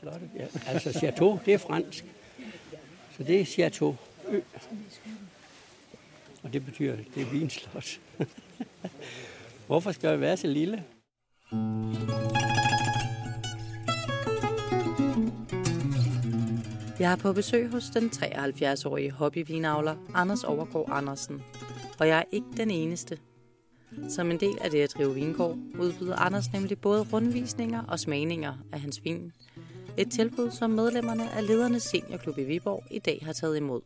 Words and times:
Slottet, 0.00 0.30
ja. 0.36 0.46
Altså 0.66 0.92
Chateau, 0.92 1.40
det 1.46 1.54
er 1.54 1.58
fransk. 1.58 2.04
Så 3.16 3.22
det 3.22 3.40
er 3.40 3.44
Chateau 3.44 3.96
Ø. 4.28 4.40
Og 6.42 6.52
det 6.52 6.64
betyder, 6.64 6.96
det 7.14 7.22
er 7.22 7.26
vinslot. 7.26 8.00
Hvorfor 9.66 9.92
skal 9.92 10.12
det 10.12 10.20
være 10.20 10.36
så 10.36 10.46
lille? 10.46 10.84
Jeg 16.98 17.12
er 17.12 17.16
på 17.16 17.32
besøg 17.32 17.70
hos 17.70 17.84
den 17.90 18.10
73-årige 18.14 19.10
hobbyvinavler 19.10 19.96
Anders 20.14 20.44
Overgaard 20.44 20.88
Andersen. 20.92 21.42
Og 22.00 22.08
jeg 22.08 22.18
er 22.18 22.24
ikke 22.32 22.46
den 22.56 22.70
eneste. 22.70 23.18
Som 24.08 24.30
en 24.30 24.40
del 24.40 24.58
af 24.60 24.70
det 24.70 24.82
at 24.82 24.94
drive 24.96 25.14
vingård, 25.14 25.58
udbyder 25.78 26.16
Anders 26.16 26.52
nemlig 26.52 26.78
både 26.78 27.02
rundvisninger 27.12 27.82
og 27.82 28.00
smagninger 28.00 28.54
af 28.72 28.80
hans 28.80 29.04
vin. 29.04 29.32
Et 29.96 30.10
tilbud, 30.10 30.50
som 30.50 30.70
medlemmerne 30.70 31.30
af 31.30 31.46
ledernes 31.46 31.82
seniorklub 31.82 32.38
i 32.38 32.44
Viborg 32.44 32.82
i 32.90 32.98
dag 32.98 33.18
har 33.22 33.32
taget 33.32 33.56
imod. 33.56 33.80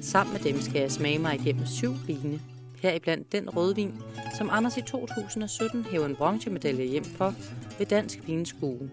Sammen 0.00 0.32
med 0.32 0.40
dem 0.40 0.60
skal 0.60 0.80
jeg 0.80 0.92
smage 0.92 1.18
mig 1.18 1.34
igennem 1.34 1.66
syv 1.66 1.94
vine. 2.06 2.40
Heriblandt 2.82 3.32
den 3.32 3.50
rødvin, 3.56 3.94
som 4.38 4.48
Anders 4.52 4.76
i 4.76 4.82
2017 4.82 5.84
hævde 5.84 6.06
en 6.06 6.16
bronzemedalje 6.16 6.84
hjem 6.84 7.04
for 7.04 7.34
ved 7.78 7.86
Dansk 7.86 8.18
Vinskue. 8.26 8.90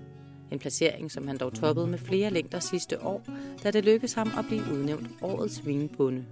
En 0.51 0.59
placering, 0.59 1.11
som 1.11 1.27
han 1.27 1.37
dog 1.37 1.53
toppede 1.53 1.87
med 1.87 1.97
flere 1.97 2.29
længder 2.29 2.59
sidste 2.59 3.03
år, 3.03 3.23
da 3.63 3.71
det 3.71 3.85
lykkedes 3.85 4.13
ham 4.13 4.31
at 4.37 4.45
blive 4.47 4.63
udnævnt 4.73 5.09
årets 5.21 5.65
vinbunde. 5.65 6.25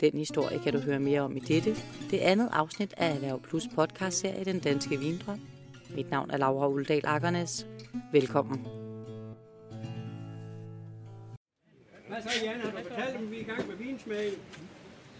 Den 0.00 0.12
historie 0.12 0.58
kan 0.58 0.72
du 0.72 0.78
høre 0.78 1.00
mere 1.00 1.20
om 1.20 1.36
i 1.36 1.40
dette, 1.40 1.76
det 2.10 2.18
andet 2.18 2.48
afsnit 2.52 2.94
af 2.96 3.14
Erhverv 3.14 3.40
Plus 3.42 3.68
podcastserie 3.74 4.44
Den 4.44 4.58
Danske 4.58 4.98
Vindrøm. 4.98 5.40
Mit 5.94 6.10
navn 6.10 6.30
er 6.30 6.36
Laura 6.36 6.68
Uldal 6.68 7.02
Akkernes. 7.04 7.66
Velkommen. 8.12 8.79
Hvad 12.10 12.22
så, 12.22 12.28
Jan? 12.44 12.60
Har 12.60 12.70
du 12.70 12.76
fortalt 12.88 13.18
dem, 13.18 13.30
vi 13.30 13.36
er 13.36 13.40
i 13.40 13.44
gang 13.44 13.68
med 13.68 13.76
vinsmagning? 13.76 14.36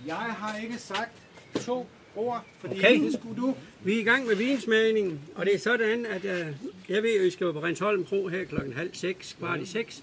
Jeg 0.06 0.16
har 0.16 0.58
ikke 0.62 0.78
sagt 0.78 1.12
to 1.56 1.86
ord, 2.16 2.44
fordi 2.60 2.74
Okay. 2.78 3.00
det 3.00 3.12
skulle 3.12 3.42
du. 3.42 3.54
Vi 3.84 3.96
er 3.96 4.00
i 4.00 4.02
gang 4.02 4.26
med 4.26 4.34
vinsmagning, 4.36 5.20
og 5.34 5.46
det 5.46 5.54
er 5.54 5.58
sådan, 5.58 6.06
at 6.06 6.24
uh, 6.24 6.54
jeg 6.88 7.02
ved, 7.02 7.18
at 7.18 7.24
vi 7.24 7.30
skal 7.30 7.52
på 7.52 7.62
Rensholm 7.62 8.04
Kro 8.04 8.28
her 8.28 8.44
klokken 8.44 8.72
halv 8.72 8.90
seks, 8.94 9.36
kvart 9.38 9.60
i 9.60 9.66
seks. 9.66 10.02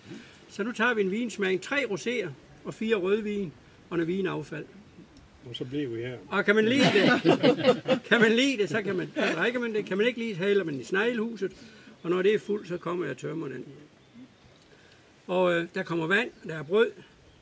Så 0.50 0.64
nu 0.64 0.72
tager 0.72 0.94
vi 0.94 1.02
en 1.02 1.12
vinsmagning. 1.12 1.62
Tre 1.62 1.76
roséer 1.76 2.30
og 2.66 2.74
fire 2.74 2.96
rødvin 2.96 3.52
og 3.90 3.98
noget 3.98 4.08
vinaffald. 4.08 4.66
Og 5.50 5.56
så 5.56 5.66
blev 5.66 5.96
vi 5.96 6.02
her. 6.02 6.18
Og 6.30 6.46
kan 6.46 6.56
man 6.56 6.66
lide 6.66 6.84
det, 6.94 7.12
kan 8.10 8.22
man 8.22 8.32
lide 8.32 8.58
det, 8.58 8.70
så 8.70 8.82
kan 8.82 8.96
man, 8.96 9.10
drikker 9.36 9.60
man 9.60 9.74
det. 9.74 9.86
Kan 9.86 9.98
man 9.98 10.08
ikke 10.08 10.20
lide 10.20 10.30
det, 10.30 10.38
hælder 10.38 10.64
man 10.64 10.80
i 10.80 10.84
sneglhuset. 10.84 11.52
Og 12.04 12.10
når 12.10 12.22
det 12.22 12.34
er 12.34 12.40
fuldt, 12.40 12.68
så 12.68 12.78
kommer 12.78 13.06
jeg 13.06 13.12
og 13.12 13.18
tømmer 13.18 13.48
den. 13.48 13.66
Og 15.28 15.54
øh, 15.54 15.68
der 15.76 15.84
kommer 15.84 16.08
vand, 16.08 16.30
der 16.48 16.56
er 16.56 16.64
brød, 16.64 16.92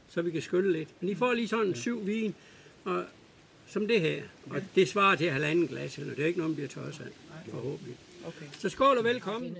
så 0.10 0.22
vi 0.22 0.32
kan 0.32 0.42
skylle 0.42 0.72
lidt. 0.72 0.90
Men 1.00 1.10
I 1.10 1.16
får 1.16 1.34
lige 1.34 1.48
sådan 1.48 1.68
en 1.68 1.76
syv 1.76 2.06
vin, 2.06 2.36
og, 2.86 3.04
som 3.68 3.88
det 3.88 4.02
her. 4.02 4.24
Og 4.50 4.62
det 4.76 4.88
svarer 4.88 5.16
til 5.16 5.30
halvanden 5.30 5.68
glas, 5.68 5.98
eller 5.98 6.16
det 6.16 6.24
er 6.24 6.28
ikke 6.28 6.40
noget, 6.40 6.50
man 6.50 6.56
bliver 6.56 6.86
tosset 6.86 7.06
af, 7.06 7.52
forhåbentlig. 7.52 7.96
Okay. 8.28 8.46
Så 8.60 8.70
skål 8.70 8.98
og 8.98 9.04
velkommen. 9.04 9.58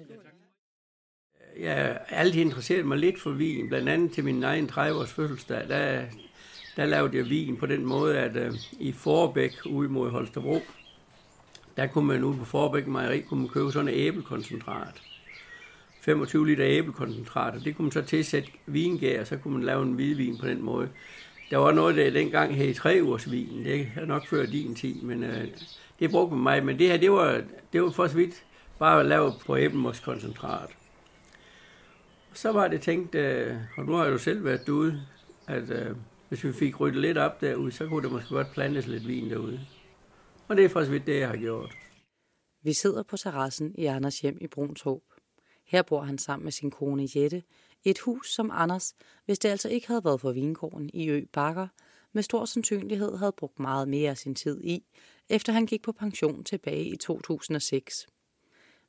Jeg 1.60 1.76
har 1.76 2.06
altid 2.10 2.42
interesseret 2.42 2.86
mig 2.86 2.98
lidt 2.98 3.20
for 3.20 3.32
vin, 3.32 3.68
blandt 3.68 3.90
andet 3.90 4.12
til 4.12 4.24
min 4.24 4.44
egen 4.44 4.70
30-års 4.70 5.14
fødselsdag. 5.14 5.68
Der, 5.68 6.06
der 6.76 6.86
lavede 6.86 7.18
jeg 7.18 7.30
vin 7.30 7.58
på 7.58 7.66
den 7.66 7.86
måde, 7.86 8.20
at 8.20 8.48
uh, 8.48 8.56
i 8.80 8.92
Forbæk 8.92 9.52
ude 9.66 9.90
mod 9.90 10.10
Holstebro, 10.10 10.62
der 11.78 11.88
kunne 11.88 12.08
man 12.08 12.24
ude 12.24 12.38
på 12.38 12.46
Forbæk 12.46 12.88
Mejeri 12.88 13.22
kunne 13.22 13.40
man 13.40 13.50
købe 13.50 13.72
sådan 13.72 13.88
et 13.88 13.94
æblekoncentrat. 13.96 15.02
25 16.06 16.48
liter 16.48 16.66
æblekoncentrat, 16.68 17.54
og 17.54 17.66
det 17.66 17.76
kunne 17.76 17.84
man 17.84 17.92
så 17.92 18.02
tilsætte 18.02 18.50
vingær, 18.66 19.22
og 19.22 19.28
så 19.28 19.38
kunne 19.38 19.54
man 19.54 19.64
lave 19.64 19.84
en 19.84 19.94
hvidvin 19.94 20.38
på 20.38 20.48
den 20.48 20.62
måde. 20.62 20.90
Der 21.50 21.58
var 21.58 21.72
noget, 21.72 21.96
der 21.96 22.10
dengang 22.10 22.56
hed 22.56 22.74
tre 22.74 23.00
ugers 23.04 23.32
vin. 23.32 23.66
Det 23.66 23.88
er 23.96 24.06
nok 24.06 24.28
før 24.28 24.46
din 24.46 24.76
tid, 24.76 25.02
men 25.02 25.24
øh, 25.24 25.48
det 26.00 26.12
brugte 26.12 26.36
man 26.36 26.44
mig. 26.44 26.66
Men 26.66 26.80
det 26.80 26.88
her, 26.88 26.98
det 26.98 27.12
var, 27.12 27.42
det 27.74 27.84
var 27.84 27.90
for 27.90 28.08
så 28.08 28.16
vidt 28.16 28.44
bare 28.80 29.00
at 29.00 29.06
lave 29.06 29.34
på 29.46 29.58
æblemoskoncentrat. 29.58 30.70
Så 32.34 32.52
var 32.52 32.68
det 32.68 32.82
tænkt, 32.82 33.16
øh, 33.16 33.56
og 33.78 33.86
nu 33.86 33.94
har 33.94 34.04
jeg 34.04 34.14
jo 34.14 34.18
selv 34.18 34.46
været 34.46 34.62
derude, 34.66 35.02
at 35.48 35.70
øh, 35.70 35.96
hvis 36.30 36.44
vi 36.44 36.54
fik 36.54 36.80
ryddet 36.80 37.02
lidt 37.02 37.18
op 37.18 37.42
derude, 37.42 37.72
så 37.72 37.88
kunne 37.88 38.04
der 38.04 38.14
måske 38.14 38.30
godt 38.30 38.52
plantes 38.54 38.88
lidt 38.88 39.08
vin 39.08 39.30
derude. 39.30 39.60
Og 40.48 40.58
det 40.58 40.66
er 40.66 40.70
for 40.70 40.84
så 40.84 40.92
vidt 40.92 41.08
det, 41.08 41.20
jeg 41.20 41.28
har 41.28 41.38
gjort. 41.38 41.76
Vi 42.64 42.74
sidder 42.74 43.04
på 43.04 43.18
terrassen 43.18 43.76
i 43.78 43.86
Anders 43.86 44.20
hjem 44.20 44.38
i 44.42 44.48
Brunshåb. 44.48 45.02
Her 45.66 45.82
bor 45.82 46.02
han 46.02 46.18
sammen 46.18 46.44
med 46.44 46.52
sin 46.52 46.72
kone 46.72 47.08
Jette 47.16 47.44
i 47.84 47.90
et 47.90 48.00
hus, 48.00 48.34
som 48.34 48.52
Anders, 48.54 48.96
hvis 49.26 49.40
det 49.40 49.50
altså 49.50 49.70
ikke 49.70 49.88
havde 49.88 50.04
været 50.04 50.22
for 50.22 50.32
vingården 50.32 50.90
i 50.94 51.10
Ø 51.10 51.26
Bakker, 51.34 51.68
med 52.14 52.24
stor 52.24 52.46
sandsynlighed 52.46 53.18
havde 53.18 53.32
brugt 53.32 53.60
meget 53.60 53.88
mere 53.88 54.10
af 54.10 54.18
sin 54.18 54.36
tid 54.36 54.62
i, 54.64 54.86
efter 55.30 55.54
han 55.54 55.66
gik 55.66 55.82
på 55.82 55.92
pension 55.92 56.44
tilbage 56.44 56.86
i 56.86 56.96
2006. 56.96 58.08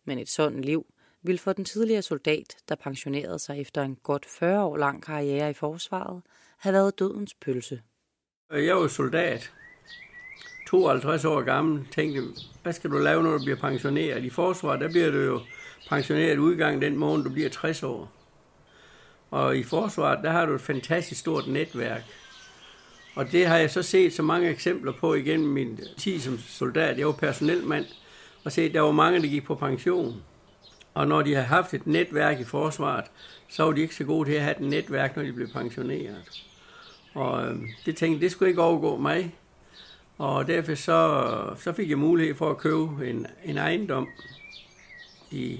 Men 0.04 0.18
et 0.18 0.28
sådan 0.28 0.60
liv 0.60 0.86
ville 1.22 1.38
for 1.38 1.52
den 1.52 1.64
tidligere 1.64 2.02
soldat, 2.02 2.56
der 2.68 2.74
pensionerede 2.74 3.38
sig 3.38 3.60
efter 3.60 3.82
en 3.82 3.96
godt 3.96 4.26
40 4.26 4.64
år 4.64 4.76
lang 4.76 5.02
karriere 5.02 5.50
i 5.50 5.54
forsvaret, 5.54 6.22
have 6.58 6.72
været 6.72 6.98
dødens 6.98 7.34
pølse. 7.34 7.82
Jeg 8.50 8.76
var 8.76 8.88
soldat, 8.88 9.52
52 10.66 11.24
år 11.24 11.42
gammel, 11.42 11.86
tænkte, 11.94 12.22
hvad 12.62 12.72
skal 12.72 12.90
du 12.90 12.98
lave, 12.98 13.22
når 13.22 13.30
du 13.30 13.38
bliver 13.38 13.56
pensioneret? 13.56 14.24
I 14.24 14.30
forsvaret, 14.30 14.80
der 14.80 14.88
bliver 14.88 15.10
du 15.10 15.18
jo 15.18 15.40
pensioneret 15.88 16.38
udgang 16.38 16.82
den 16.82 16.96
måned, 16.96 17.24
du 17.24 17.30
bliver 17.30 17.48
60 17.48 17.82
år. 17.82 18.12
Og 19.30 19.56
i 19.56 19.62
forsvaret, 19.62 20.18
der 20.22 20.30
har 20.30 20.46
du 20.46 20.54
et 20.54 20.60
fantastisk 20.60 21.20
stort 21.20 21.48
netværk. 21.48 22.02
Og 23.14 23.32
det 23.32 23.46
har 23.46 23.56
jeg 23.56 23.70
så 23.70 23.82
set 23.82 24.12
så 24.12 24.22
mange 24.22 24.48
eksempler 24.48 24.92
på 24.92 25.14
igennem 25.14 25.48
min 25.48 25.80
tid 25.96 26.20
som 26.20 26.38
soldat. 26.38 26.98
Jeg 26.98 27.06
var 27.06 27.12
personelmand, 27.12 27.84
og 28.44 28.52
set, 28.52 28.74
der 28.74 28.80
var 28.80 28.92
mange, 28.92 29.22
der 29.22 29.28
gik 29.28 29.44
på 29.44 29.54
pension. 29.54 30.22
Og 30.94 31.06
når 31.06 31.22
de 31.22 31.34
har 31.34 31.42
haft 31.42 31.74
et 31.74 31.86
netværk 31.86 32.40
i 32.40 32.44
forsvaret, 32.44 33.04
så 33.48 33.64
var 33.64 33.72
de 33.72 33.80
ikke 33.80 33.94
så 33.94 34.04
gode 34.04 34.28
til 34.28 34.34
at 34.34 34.42
have 34.42 34.56
et 34.56 34.60
netværk, 34.60 35.16
når 35.16 35.22
de 35.22 35.32
blev 35.32 35.48
pensioneret. 35.48 36.44
Og 37.14 37.46
øh, 37.46 37.56
det 37.86 37.96
tænkte, 37.96 38.20
det 38.20 38.30
skulle 38.30 38.48
ikke 38.48 38.62
overgå 38.62 38.96
mig. 38.96 39.34
Og 40.18 40.46
derfor 40.46 40.74
så, 40.74 41.30
så 41.58 41.72
fik 41.72 41.90
jeg 41.90 41.98
mulighed 41.98 42.34
for 42.34 42.50
at 42.50 42.58
købe 42.58 43.10
en, 43.10 43.26
en 43.44 43.58
ejendom 43.58 44.08
i 45.30 45.52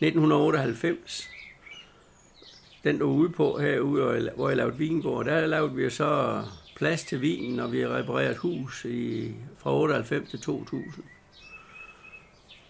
1998. 0.00 1.30
Den 2.84 2.98
der 2.98 3.04
ude 3.04 3.30
på 3.30 3.58
herude, 3.58 4.32
hvor 4.36 4.48
jeg 4.48 4.56
lavede 4.56 4.78
vingård. 4.78 5.24
Der 5.24 5.46
lavede 5.46 5.74
vi 5.74 5.90
så 5.90 6.42
plads 6.76 7.04
til 7.04 7.20
vinen, 7.22 7.60
og 7.60 7.72
vi 7.72 7.80
har 7.80 7.96
repareret 7.96 8.36
hus 8.36 8.84
i, 8.84 9.32
fra 9.58 9.74
98 9.74 10.30
til 10.30 10.40
2000. 10.40 11.04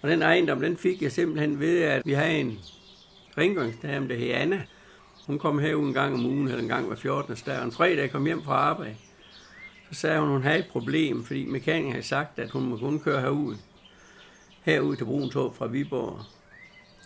Og 0.03 0.11
den 0.11 0.23
ejendom, 0.23 0.61
den 0.61 0.77
fik 0.77 1.03
jeg 1.03 1.13
simpelthen 1.13 1.61
ved, 1.61 1.83
at 1.83 2.03
vi 2.05 2.13
havde 2.13 2.41
en 2.41 2.59
rengøringsdame, 3.39 4.09
der 4.09 4.15
hed 4.15 4.31
Anna. 4.31 4.63
Hun 5.27 5.39
kom 5.39 5.59
herud 5.59 5.89
en 5.89 5.95
gang 5.95 6.15
om 6.15 6.27
ugen, 6.27 6.49
eller 6.49 6.63
en 6.63 6.69
gang 6.69 6.87
hver 6.87 6.97
14. 6.97 7.37
dag. 7.47 7.65
En 7.65 7.73
fredag 7.73 8.11
kom 8.11 8.25
hjem 8.25 8.43
fra 8.43 8.55
arbejde, 8.55 8.97
så 9.91 10.01
sagde 10.01 10.21
hun, 10.21 10.29
at 10.29 10.33
hun 10.33 10.43
havde 10.43 10.59
et 10.59 10.69
problem, 10.73 11.25
fordi 11.25 11.45
mekanikeren 11.45 11.93
havde 11.93 12.07
sagt, 12.07 12.39
at 12.39 12.51
hun 12.51 12.63
må 12.63 12.77
kun 12.77 13.01
køre 13.01 13.21
herud. 13.21 13.57
Herud 14.63 14.97
til 14.97 15.05
Bruntåb 15.05 15.57
fra 15.57 15.67
Viborg. 15.67 16.21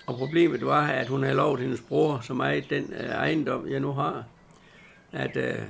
Og 0.07 0.17
problemet 0.17 0.67
var, 0.67 0.87
at 0.87 1.09
hun 1.09 1.23
havde 1.23 1.37
lovet 1.37 1.61
hendes 1.61 1.81
bror, 1.81 2.21
som 2.23 2.41
ejede 2.41 2.65
den 2.71 2.93
øh, 3.01 3.07
ejendom, 3.07 3.69
jeg 3.71 3.81
nu 3.81 3.93
har, 3.93 4.25
at 5.13 5.37
øh, 5.37 5.63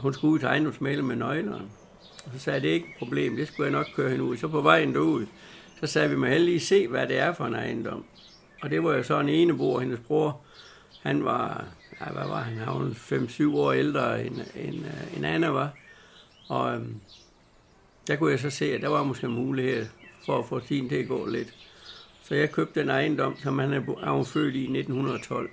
hun 0.00 0.14
skulle 0.14 0.32
ud 0.32 0.38
til 0.38 0.46
ejendomsmælet 0.46 1.04
med 1.04 1.16
nøglerne. 1.16 1.64
Og 2.24 2.30
så 2.32 2.38
sagde 2.38 2.54
jeg, 2.54 2.62
det 2.62 2.70
er 2.70 2.74
ikke 2.74 2.88
et 2.88 2.98
problem, 2.98 3.36
det 3.36 3.48
skulle 3.48 3.64
jeg 3.64 3.72
nok 3.72 3.86
køre 3.96 4.10
hende 4.10 4.24
ud. 4.24 4.36
Så 4.36 4.48
på 4.48 4.60
vejen 4.60 4.94
derud, 4.94 5.26
så 5.80 5.86
sagde 5.86 6.10
vi, 6.10 6.16
må 6.16 6.26
jeg 6.26 6.40
lige 6.40 6.60
se, 6.60 6.88
hvad 6.88 7.06
det 7.06 7.18
er 7.18 7.32
for 7.32 7.44
en 7.46 7.54
ejendom. 7.54 8.04
Og 8.62 8.70
det 8.70 8.84
var 8.84 8.94
jo 8.94 9.02
så 9.02 9.20
en 9.20 9.28
eneboer, 9.28 9.80
hendes 9.80 10.00
bror, 10.00 10.40
han 11.02 11.24
var, 11.24 11.64
ja, 12.00 12.12
hvad 12.12 12.28
var 12.28 12.40
han, 12.40 12.56
han 12.56 12.66
var 12.66 12.90
5-7 12.90 13.56
år 13.56 13.72
ældre 13.72 14.26
end, 14.26 14.40
end, 14.54 14.76
øh, 14.76 15.16
end 15.16 15.26
Anna 15.26 15.48
var. 15.48 15.70
Og 16.48 16.74
øhm, 16.74 17.00
der 18.06 18.16
kunne 18.16 18.30
jeg 18.30 18.40
så 18.40 18.50
se, 18.50 18.74
at 18.74 18.82
der 18.82 18.88
var 18.88 19.04
måske 19.04 19.28
mulighed 19.28 19.86
for 20.26 20.38
at 20.38 20.44
få 20.44 20.60
tiden 20.60 20.88
til 20.88 20.96
at 20.96 21.08
gå 21.08 21.26
lidt. 21.26 21.54
Så 22.22 22.34
jeg 22.34 22.52
købte 22.52 22.80
den 22.80 22.88
ejendom, 22.88 23.36
som 23.36 23.58
han 23.58 23.72
er, 23.72 24.24
født 24.24 24.54
i 24.54 24.62
1912. 24.62 25.50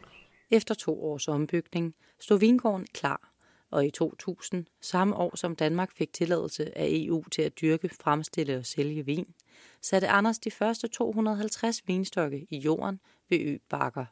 Efter 0.50 0.76
to 0.76 1.04
års 1.04 1.28
ombygning 1.28 1.96
stod 2.20 2.40
vingården 2.40 2.88
klar, 2.94 3.32
og 3.72 3.86
i 3.86 3.90
2000, 3.90 4.66
samme 4.82 5.16
år 5.16 5.36
som 5.36 5.56
Danmark 5.56 5.92
fik 5.92 6.14
tilladelse 6.14 6.78
af 6.78 6.88
EU 6.92 7.24
til 7.32 7.42
at 7.42 7.62
dyrke, 7.62 7.90
fremstille 7.90 8.58
og 8.58 8.66
sælge 8.66 9.06
vin, 9.06 9.34
satte 9.82 10.08
Anders 10.08 10.40
de 10.40 10.52
første 10.52 10.88
250 10.88 11.88
vinstokke 11.88 12.48
i 12.50 12.58
jorden 12.58 13.00
ved 13.30 13.40
Ø 13.40 13.58
Bakker. 13.70 14.06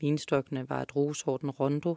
Vinstokkene 0.00 0.68
var 0.68 0.84
druesorten 0.84 1.50
Rondo, 1.50 1.96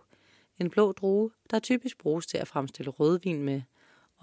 en 0.60 0.70
blå 0.70 0.92
drue, 0.92 1.32
der 1.52 1.60
typisk 1.60 1.98
bruges 1.98 2.28
til 2.28 2.38
at 2.38 2.48
fremstille 2.48 2.92
rødvin 2.92 3.44
med, 3.44 3.62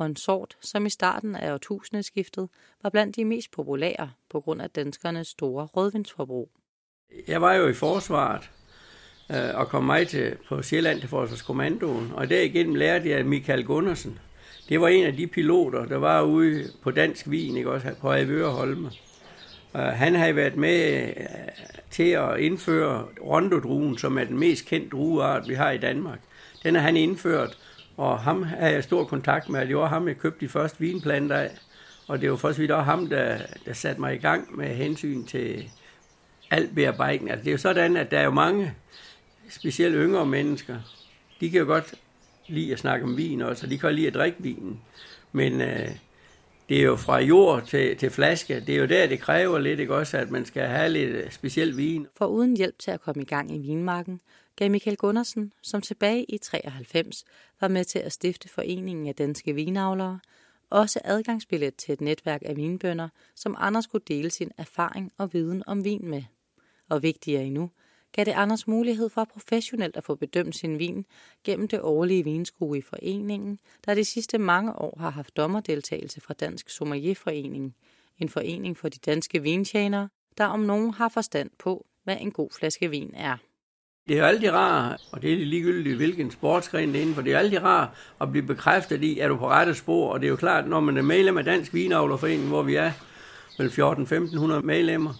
og 0.01 0.07
en 0.07 0.17
sort, 0.17 0.57
som 0.61 0.87
i 0.87 0.91
starten 0.91 1.37
af 1.37 1.53
årtusindeskiftet 1.53 2.49
var 2.83 2.91
blandt 2.91 3.17
de 3.17 3.25
mest 3.25 3.51
populære 3.51 4.11
på 4.31 4.41
grund 4.41 4.63
af 4.63 4.71
danskernes 4.71 5.29
store 5.29 5.67
rødvinsforbrug. 5.67 6.51
Jeg 7.29 7.43
var 7.43 7.55
jo 7.55 7.69
i 7.69 7.75
forsvaret 7.75 8.51
øh, 9.31 9.55
og 9.55 9.69
kom 9.69 9.85
mig 9.85 10.09
til, 10.09 10.37
på 10.49 10.63
Sjælland 10.63 11.01
til 11.01 11.09
Forsvarskommandoen. 11.09 12.13
Og 12.15 12.31
derigennem 12.31 12.75
lærte 12.75 13.11
jeg 13.11 13.27
Michael 13.27 13.65
Gunnarsen. 13.65 14.19
Det 14.69 14.81
var 14.81 14.89
en 14.89 15.07
af 15.07 15.17
de 15.17 15.27
piloter, 15.27 15.87
der 15.87 15.97
var 15.97 16.23
ude 16.23 16.65
på 16.83 16.91
Dansk 16.91 17.31
Vin, 17.31 17.57
ikke 17.57 17.71
også, 17.71 17.95
på 18.01 18.13
Avøreholme. 18.13 18.91
Uh, 19.75 19.81
øh, 19.81 19.87
han 19.87 20.15
havde 20.15 20.37
været 20.37 20.57
med 20.57 21.09
uh, 21.17 21.25
til 21.91 22.11
at 22.11 22.39
indføre 22.39 23.07
rondodruen, 23.21 23.99
som 23.99 24.19
er 24.19 24.25
den 24.25 24.39
mest 24.39 24.67
kendte 24.67 24.91
drueart, 24.91 25.49
vi 25.49 25.55
har 25.55 25.71
i 25.71 25.79
Danmark. 25.79 26.19
Den 26.63 26.75
har 26.75 26.83
han 26.83 26.97
indført, 26.97 27.59
og 28.01 28.19
ham 28.19 28.43
havde 28.43 28.73
jeg 28.73 28.85
stor 28.85 29.05
kontakt 29.05 29.49
med. 29.49 29.67
Det 29.67 29.77
var 29.77 29.89
ham, 29.89 30.09
jeg 30.09 30.19
købte 30.19 30.41
de 30.41 30.49
første 30.49 30.81
vinplanter 30.81 31.37
af. 31.37 31.51
Og 32.09 32.21
det 32.21 32.31
var 32.31 32.37
for 32.37 32.53
så 32.53 32.59
vidt 32.59 32.71
også 32.71 32.85
ham, 32.85 33.07
der, 33.07 33.39
der 33.65 33.73
satte 33.73 34.01
mig 34.01 34.15
i 34.15 34.19
gang 34.19 34.57
med 34.57 34.67
hensyn 34.67 35.25
til 35.25 35.71
alt 36.51 36.75
bearbejdning. 36.75 37.31
Altså, 37.31 37.45
det 37.45 37.51
er 37.51 37.53
jo 37.53 37.59
sådan, 37.59 37.97
at 37.97 38.11
der 38.11 38.19
er 38.19 38.25
jo 38.25 38.31
mange, 38.31 38.75
specielt 39.49 39.95
yngre 39.95 40.27
mennesker, 40.27 40.77
de 41.41 41.51
kan 41.51 41.61
jo 41.61 41.67
godt 41.67 41.95
lide 42.49 42.73
at 42.73 42.79
snakke 42.79 43.05
om 43.05 43.17
vin 43.17 43.43
også, 43.43 43.67
og 43.67 43.71
de 43.71 43.79
kan 43.79 43.87
også 43.87 43.97
lide 43.97 44.07
at 44.07 44.15
drikke 44.15 44.43
vinen. 44.43 44.81
Men 45.33 45.61
øh, 45.61 45.89
det 46.69 46.79
er 46.79 46.83
jo 46.83 46.97
fra 46.97 47.19
jord 47.19 47.67
til, 47.67 47.97
til 47.97 48.11
flaske. 48.11 48.61
Det 48.61 48.75
er 48.75 48.79
jo 48.79 48.87
der, 48.87 49.07
det 49.07 49.21
kræver 49.21 49.59
lidt, 49.59 49.81
ikke 49.81 49.95
også, 49.95 50.17
at 50.17 50.31
man 50.31 50.45
skal 50.45 50.67
have 50.67 50.89
lidt 50.89 51.35
speciel 51.35 51.77
vin. 51.77 52.07
For 52.17 52.27
uden 52.27 52.57
hjælp 52.57 52.79
til 52.79 52.91
at 52.91 53.01
komme 53.01 53.23
i 53.23 53.27
gang 53.27 53.55
i 53.55 53.59
vinmarken, 53.59 54.21
gav 54.61 54.71
Michael 54.71 54.97
Gunnarsen, 54.97 55.53
som 55.63 55.81
tilbage 55.81 56.25
i 56.25 56.39
93 56.39 57.25
var 57.61 57.69
med 57.69 57.85
til 57.85 57.99
at 57.99 58.13
stifte 58.13 58.49
Foreningen 58.49 59.07
af 59.07 59.15
Danske 59.15 59.55
Vinavlere, 59.55 60.21
også 60.71 61.01
adgangsbillet 61.05 61.77
til 61.77 61.93
et 61.93 62.01
netværk 62.01 62.43
af 62.45 62.57
vinbønder, 62.57 63.09
som 63.35 63.57
Anders 63.59 63.87
kunne 63.87 64.03
dele 64.09 64.31
sin 64.31 64.51
erfaring 64.59 65.13
og 65.19 65.33
viden 65.33 65.63
om 65.67 65.85
vin 65.85 66.09
med. 66.09 66.23
Og 66.89 67.03
vigtigere 67.03 67.45
endnu, 67.45 67.71
gav 68.13 68.25
det 68.25 68.33
Anders 68.33 68.67
mulighed 68.67 69.09
for 69.09 69.25
professionelt 69.25 69.97
at 69.97 70.05
få 70.05 70.15
bedømt 70.15 70.57
sin 70.57 70.79
vin 70.79 71.07
gennem 71.45 71.69
det 71.69 71.81
årlige 71.81 72.25
vinskue 72.25 72.79
i 72.79 72.83
foreningen, 72.83 73.59
der 73.87 73.95
de 73.95 74.05
sidste 74.05 74.39
mange 74.39 74.73
år 74.73 74.97
har 74.99 75.11
haft 75.11 75.37
dommerdeltagelse 75.37 76.21
fra 76.21 76.35
Dansk 76.35 76.71
Sommelierforening, 76.71 77.77
en 78.19 78.29
forening 78.29 78.77
for 78.77 78.89
de 78.89 78.99
danske 78.99 79.43
vintjenere, 79.43 80.09
der 80.39 80.45
om 80.45 80.61
nogen 80.61 80.95
har 80.95 81.09
forstand 81.09 81.51
på, 81.59 81.87
hvad 82.05 82.17
en 82.21 82.33
god 82.33 82.51
flaske 82.51 82.91
vin 82.91 83.15
er. 83.15 83.37
Det 84.11 84.19
er 84.19 84.23
jo 84.23 84.29
altid 84.29 84.51
rart, 84.51 85.01
og 85.13 85.23
det 85.23 85.33
er 85.33 85.37
ligegyldigt, 85.37 85.97
hvilken 85.97 86.31
sportsgren 86.31 86.89
det 86.89 86.97
er 86.97 87.01
inden 87.01 87.15
for, 87.15 87.23
det 87.23 87.33
er 87.33 87.39
altid 87.39 87.63
rart 87.63 87.89
at 88.21 88.31
blive 88.31 88.47
bekræftet 88.47 89.03
i, 89.03 89.19
at 89.19 89.31
du 89.31 89.37
på 89.37 89.49
rette 89.49 89.75
spor, 89.75 90.13
og 90.13 90.21
det 90.21 90.27
er 90.27 90.31
jo 90.31 90.37
klart, 90.37 90.69
når 90.69 90.81
man 90.81 90.97
er 90.97 91.03
medlem 91.03 91.39
af 91.39 91.45
Dansk 91.45 91.75
Vinavlerforening, 91.75 92.49
hvor 92.49 92.63
vi 92.63 92.75
er 92.75 92.93
vel 93.59 93.69
14-1500 93.69 94.67
medlemmer, 94.67 95.15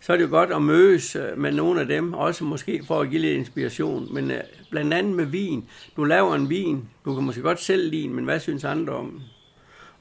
så 0.00 0.12
er 0.12 0.16
det 0.16 0.24
jo 0.24 0.30
godt 0.30 0.52
at 0.52 0.62
mødes 0.62 1.16
øh, 1.16 1.38
med 1.38 1.52
nogle 1.52 1.80
af 1.80 1.86
dem, 1.86 2.14
også 2.14 2.44
måske 2.44 2.82
for 2.86 3.00
at 3.00 3.10
give 3.10 3.20
lidt 3.20 3.36
inspiration, 3.38 4.14
men 4.14 4.30
øh, 4.30 4.40
blandt 4.70 4.94
andet 4.94 5.16
med 5.16 5.24
vin. 5.24 5.64
Du 5.96 6.04
laver 6.04 6.34
en 6.34 6.50
vin, 6.50 6.88
du 7.04 7.14
kan 7.14 7.24
måske 7.24 7.42
godt 7.42 7.60
selv 7.60 7.90
lide 7.90 8.08
men 8.08 8.24
hvad 8.24 8.40
synes 8.40 8.64
andre 8.64 8.92
om? 8.92 9.22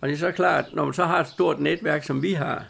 Og 0.02 0.08
det 0.08 0.14
er 0.14 0.20
så 0.20 0.32
klart, 0.32 0.66
når 0.74 0.86
man 0.86 0.94
så 0.94 1.06
har 1.06 1.20
et 1.20 1.28
stort 1.28 1.60
netværk, 1.60 2.04
som 2.04 2.22
vi 2.22 2.34
har, 2.34 2.64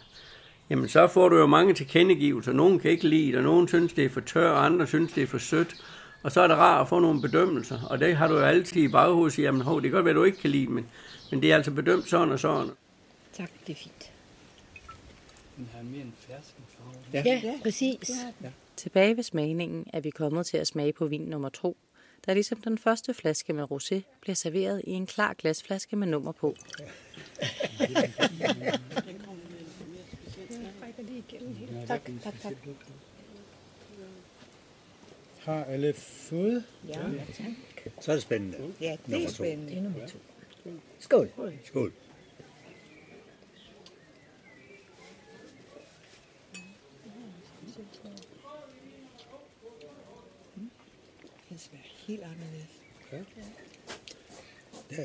jamen 0.70 0.88
så 0.88 1.06
får 1.06 1.28
du 1.28 1.38
jo 1.38 1.46
mange 1.46 1.74
tilkendegivelser. 1.74 2.52
Nogen 2.52 2.78
kan 2.78 2.90
ikke 2.90 3.08
lide 3.08 3.26
det, 3.26 3.36
og 3.36 3.42
nogen 3.42 3.68
synes, 3.68 3.92
det 3.92 4.04
er 4.04 4.08
for 4.08 4.20
tør, 4.20 4.50
og 4.50 4.64
andre 4.64 4.86
synes, 4.86 5.12
det 5.12 5.22
er 5.22 5.26
for 5.26 5.38
sødt. 5.38 5.76
Og 6.22 6.32
så 6.32 6.40
er 6.40 6.46
det 6.46 6.56
rart 6.56 6.80
at 6.80 6.88
få 6.88 6.98
nogle 6.98 7.20
bedømmelser, 7.20 7.80
og 7.90 7.98
det 7.98 8.16
har 8.16 8.28
du 8.28 8.34
jo 8.34 8.40
altid 8.40 8.82
i 8.82 8.88
baghovedet, 8.88 9.38
jamen 9.38 9.60
hov, 9.60 9.82
det 9.82 9.82
kan 9.82 9.92
godt 9.92 10.04
være, 10.04 10.14
du 10.14 10.24
ikke 10.24 10.38
kan 10.38 10.50
lide, 10.50 10.66
men, 10.66 10.86
men 11.30 11.42
det 11.42 11.52
er 11.52 11.56
altså 11.56 11.70
bedømt 11.70 12.08
sådan 12.08 12.32
og 12.32 12.40
sådan. 12.40 12.70
Tak, 13.32 13.50
det 13.66 13.72
er 13.72 13.76
fint. 13.76 14.10
Den 15.56 15.68
har 15.74 15.82
mere 15.82 16.02
en 16.02 16.14
fersken 16.18 16.64
farve. 16.68 17.24
Ja, 17.24 17.40
ja 17.42 17.54
præcis. 17.62 18.10
Ja. 18.42 18.48
Tilbage 18.76 19.16
ved 19.16 19.22
smagningen 19.22 19.86
er 19.92 20.00
vi 20.00 20.10
kommet 20.10 20.46
til 20.46 20.56
at 20.56 20.66
smage 20.66 20.92
på 20.92 21.06
vin 21.06 21.20
nummer 21.20 21.48
to, 21.48 21.76
der 22.26 22.34
ligesom 22.34 22.60
den 22.60 22.78
første 22.78 23.14
flaske 23.14 23.52
med 23.52 23.64
rosé 23.64 24.18
bliver 24.20 24.34
serveret 24.34 24.82
i 24.84 24.90
en 24.90 25.06
klar 25.06 25.34
glasflaske 25.34 25.96
med 25.96 26.06
nummer 26.06 26.32
på. 26.32 26.56
Tak, 31.86 32.00
tak, 32.22 32.40
tak. 32.40 32.52
Har 35.38 35.64
alle 35.64 35.92
fået? 35.94 36.64
Ja, 36.88 36.94
tak. 36.94 37.46
Så 38.00 38.10
er 38.10 38.16
det 38.16 38.22
spændende. 38.22 38.74
Ja, 38.80 38.96
det 39.06 39.24
er 39.24 39.28
spændende. 39.28 39.70
Det 39.70 39.78
er 39.78 39.82
nummer 39.82 40.06
to. 40.06 40.18
Skål. 40.98 41.30
Skål. 41.64 41.92
Den 51.48 51.58
smager 51.58 51.84
helt 52.06 52.22
anderledes. 52.22 52.82
Ja, 54.90 55.04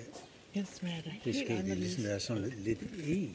Den 0.54 0.66
smager 0.66 1.02
da 1.02 1.10
det 1.10 1.14
helt 1.22 1.36
skal 1.38 1.48
det 1.48 1.54
anderledes. 1.60 1.80
ligesom 1.80 2.04
være 2.04 2.20
sådan 2.20 2.44
lidt, 2.44 2.64
lidt 2.64 2.80
e 3.08 3.30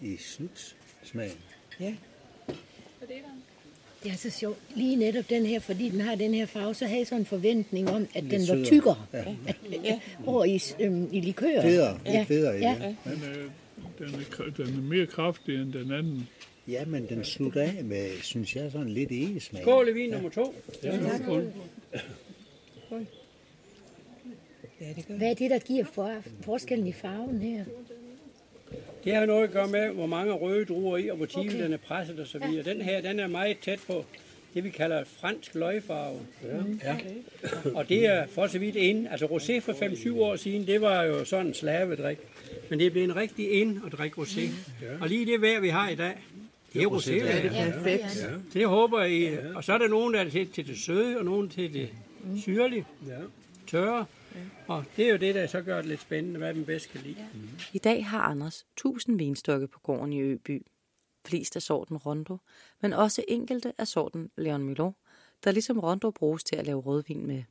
i 0.00 0.16
snutsmagen. 0.16 1.38
Ja. 1.80 1.96
Det 4.02 4.12
er 4.12 4.16
så 4.16 4.30
sjovt. 4.30 4.58
Lige 4.74 4.96
netop 4.96 5.30
den 5.30 5.46
her, 5.46 5.60
fordi 5.60 5.88
den 5.88 6.00
har 6.00 6.14
den 6.14 6.34
her 6.34 6.46
farve, 6.46 6.74
så 6.74 6.86
havde 6.86 6.98
jeg 6.98 7.06
sådan 7.06 7.22
en 7.22 7.26
forventning 7.26 7.90
om, 7.90 8.06
at 8.14 8.24
den 8.30 8.40
var 8.48 8.64
tykkere. 8.64 9.06
Ja. 9.12 9.24
Ja. 9.84 10.00
Over 10.26 10.44
i, 10.44 10.60
øhm, 10.80 11.08
i 11.12 11.20
likør. 11.20 11.62
Federe, 11.62 12.00
Ja. 12.06 12.16
lidt 12.18 12.28
federe 12.28 12.58
i 12.58 12.60
Ja. 12.60 12.74
det. 12.80 12.96
Men 13.04 13.12
øh, 13.30 13.50
den, 13.98 14.14
er, 14.14 14.50
den 14.56 14.66
er 14.78 14.82
mere 14.82 15.06
kraftig 15.06 15.54
end 15.54 15.72
den 15.72 15.92
anden. 15.92 16.28
Ja, 16.68 16.84
men 16.84 17.06
den 17.08 17.24
slutter 17.24 17.62
af 17.62 17.84
med, 17.84 18.10
synes 18.22 18.56
jeg, 18.56 18.72
sådan 18.72 18.88
lidt 18.88 19.12
e-smag. 19.12 19.62
Skål 19.62 19.88
i 19.88 19.92
vin 19.92 20.10
nummer 20.10 20.30
to. 20.30 20.54
Ja, 20.84 20.92
det 24.96 25.06
gør 25.08 25.16
Hvad 25.16 25.30
er 25.30 25.34
det, 25.34 25.50
der 25.50 25.58
giver 25.58 25.84
for, 25.84 26.14
forskellen 26.40 26.86
i 26.86 26.92
farven 26.92 27.38
her? 27.42 27.64
Det 29.06 29.14
har 29.14 29.26
noget 29.26 29.44
at 29.44 29.50
gøre 29.50 29.68
med, 29.68 29.88
hvor 29.90 30.06
mange 30.06 30.32
røde 30.32 30.64
druer 30.64 30.96
i, 30.96 31.08
og 31.08 31.16
hvor 31.16 31.26
timen 31.26 31.48
okay. 31.48 31.62
den 31.64 31.72
er 31.72 31.76
presset 31.76 32.20
og 32.20 32.26
så 32.26 32.38
videre. 32.38 32.74
Den 32.74 32.82
her, 32.82 33.00
den 33.00 33.20
er 33.20 33.26
meget 33.26 33.56
tæt 33.62 33.78
på 33.86 34.04
det, 34.54 34.64
vi 34.64 34.70
kalder 34.70 35.04
fransk 35.20 35.54
løgfarve. 35.54 36.18
Ja. 36.44 36.90
ja. 36.90 36.96
Og 37.74 37.88
det 37.88 38.06
er 38.06 38.26
for 38.26 38.46
så 38.46 38.58
vidt 38.58 38.76
ind. 38.76 39.08
Altså 39.10 39.26
rosé 39.26 39.58
for 39.58 39.72
5-7 39.72 40.20
år 40.20 40.36
siden, 40.36 40.66
det 40.66 40.80
var 40.80 41.02
jo 41.02 41.24
sådan 41.24 41.46
en 41.46 41.54
slavedrik. 41.54 42.18
Men 42.70 42.78
det 42.78 42.86
er 42.86 42.90
blevet 42.90 43.08
en 43.08 43.16
rigtig 43.16 43.52
ind 43.52 43.80
at 43.86 43.92
drikke 43.92 44.20
rosé. 44.20 44.40
Ja. 44.40 44.48
Og 45.00 45.08
lige 45.08 45.26
det 45.26 45.42
vejr, 45.42 45.60
vi 45.60 45.68
har 45.68 45.88
i 45.88 45.94
dag, 45.94 46.14
det 46.72 46.82
er 46.82 46.86
rosé. 46.86 47.12
Ja, 47.12 47.42
det 47.42 47.58
er 47.58 47.72
Perfekt. 47.72 48.10
Så 48.10 48.26
det 48.54 48.66
håber 48.66 49.04
I. 49.04 49.36
Og 49.54 49.64
så 49.64 49.72
er 49.72 49.78
der 49.78 49.88
nogen, 49.88 50.14
der 50.14 50.20
er 50.20 50.28
til, 50.28 50.48
til 50.48 50.66
det 50.66 50.78
søde, 50.78 51.18
og 51.18 51.24
nogen 51.24 51.48
til 51.48 51.74
det 51.74 51.88
syrlige, 52.42 52.84
tørre. 53.66 54.06
Og 54.68 54.84
det 54.96 55.06
er 55.06 55.10
jo 55.10 55.16
det, 55.16 55.34
der 55.34 55.46
så 55.46 55.62
gør 55.62 55.76
det 55.76 55.86
lidt 55.86 56.00
spændende, 56.00 56.38
hvad 56.38 56.54
den 56.54 56.64
bedst 56.64 56.88
kan 56.88 57.00
lide. 57.00 57.28
I 57.72 57.78
dag 57.78 58.06
har 58.06 58.20
Anders 58.20 58.66
1000 58.76 59.18
vinstokke 59.18 59.68
på 59.68 59.78
gården 59.80 60.12
i 60.12 60.20
Øby. 60.20 60.66
Flest 61.26 61.56
af 61.56 61.62
sorten 61.62 61.96
Rondo, 61.96 62.36
men 62.80 62.92
også 62.92 63.24
enkelte 63.28 63.72
af 63.78 63.88
sorten 63.88 64.30
Leon 64.36 64.62
Milon, 64.62 64.94
der 65.44 65.50
ligesom 65.50 65.78
Rondo 65.78 66.10
bruges 66.10 66.44
til 66.44 66.56
at 66.56 66.66
lave 66.66 66.80
rødvin 66.80 67.26
med. 67.26 67.42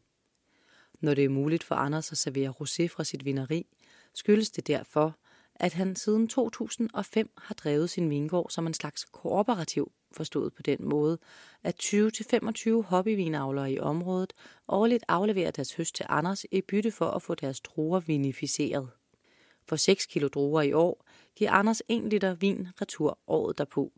Når 1.01 1.13
det 1.13 1.23
er 1.23 1.29
muligt 1.29 1.63
for 1.63 1.75
Anders 1.75 2.11
at 2.11 2.17
servere 2.17 2.49
rosé 2.49 2.87
fra 2.87 3.03
sit 3.03 3.25
vineri, 3.25 3.67
skyldes 4.13 4.51
det 4.51 4.67
derfor, 4.67 5.17
at 5.55 5.73
han 5.73 5.95
siden 5.95 6.27
2005 6.27 7.29
har 7.37 7.53
drevet 7.53 7.89
sin 7.89 8.09
vingård 8.09 8.49
som 8.49 8.67
en 8.67 8.73
slags 8.73 9.05
kooperativ, 9.05 9.91
forstået 10.15 10.53
på 10.53 10.62
den 10.62 10.77
måde, 10.79 11.17
at 11.63 11.84
20-25 11.84 12.81
hobbyvinavlere 12.81 13.72
i 13.72 13.79
området 13.79 14.34
årligt 14.67 15.03
afleverer 15.07 15.51
deres 15.51 15.74
høst 15.74 15.95
til 15.95 16.05
Anders 16.10 16.45
i 16.51 16.62
bytte 16.62 16.91
for 16.91 17.05
at 17.05 17.22
få 17.22 17.36
deres 17.36 17.60
druer 17.60 18.00
vinificeret. 18.00 18.89
For 19.67 19.75
6 19.75 20.05
kilo 20.05 20.27
druer 20.27 20.62
i 20.62 20.74
år 20.74 21.05
giver 21.36 21.51
Anders 21.51 21.81
1 21.88 22.03
liter 22.03 22.34
vin 22.34 22.67
retur 22.81 23.19
året 23.27 23.57
derpå. 23.57 23.91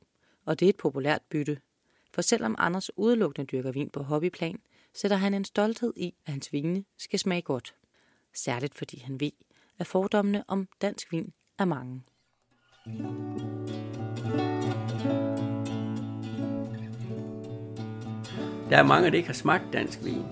Og 0.45 0.59
det 0.59 0.65
er 0.65 0.69
et 0.69 0.77
populært 0.77 1.21
bytte. 1.29 1.59
For 2.13 2.21
selvom 2.21 2.55
Anders 2.57 2.97
udelukkende 2.97 3.45
dyrker 3.45 3.71
vin 3.71 3.89
på 3.89 4.03
hobbyplan, 4.03 4.59
sætter 4.93 5.17
han 5.17 5.33
en 5.33 5.45
stolthed 5.45 5.93
i, 5.95 6.15
at 6.25 6.31
hans 6.33 6.53
vine 6.53 6.83
skal 6.97 7.19
smage 7.19 7.41
godt. 7.41 7.75
Særligt 8.33 8.75
fordi 8.75 8.99
han 8.99 9.19
ved, 9.19 9.31
at 9.79 9.87
fordommene 9.87 10.43
om 10.47 10.67
dansk 10.81 11.11
vin 11.11 11.33
er 11.59 11.65
mange. 11.65 12.03
Der 18.69 18.77
er 18.77 18.83
mange, 18.83 19.09
der 19.09 19.17
ikke 19.17 19.27
har 19.27 19.33
smagt 19.33 19.63
dansk 19.73 19.99
vin. 20.03 20.23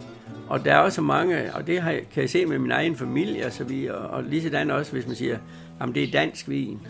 Og 0.48 0.66
der 0.66 0.74
er 0.74 0.78
også 0.78 1.02
mange, 1.02 1.54
og 1.54 1.68
det 1.68 1.82
har 1.82 1.92
kan 1.92 2.22
jeg 2.22 2.30
se 2.30 2.46
med 2.46 2.60
min 2.60 2.72
egen 2.72 2.96
familie 2.96 3.46
og 3.46 3.52
så 3.52 3.64
videre, 3.64 3.96
og 3.96 4.24
lige 4.24 4.42
sådan 4.42 4.72
også, 4.72 4.92
hvis 4.92 5.08
man 5.08 5.16
siger, 5.16 5.38
at 5.82 5.90
det 5.96 6.04
er 6.04 6.12
dansk 6.12 6.50
vin. 6.50 6.88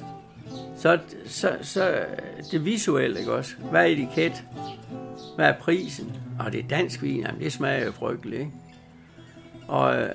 Så, 0.77 0.99
så, 1.25 1.57
så 1.61 2.05
det 2.51 2.65
visuelle, 2.65 3.19
ikke 3.19 3.33
også? 3.33 3.55
Hvad 3.71 3.81
er 3.81 3.85
etiket? 3.85 4.43
Hvad 5.35 5.49
er 5.49 5.53
prisen? 5.53 6.11
Og 6.39 6.51
det 6.51 6.59
er 6.59 6.67
dansk 6.67 7.01
vin, 7.01 7.19
jamen 7.21 7.41
det 7.41 7.53
smager 7.53 7.85
jo 7.85 7.91
frygteligt, 7.91 8.39
ikke? 8.39 8.51
Og 9.67 10.07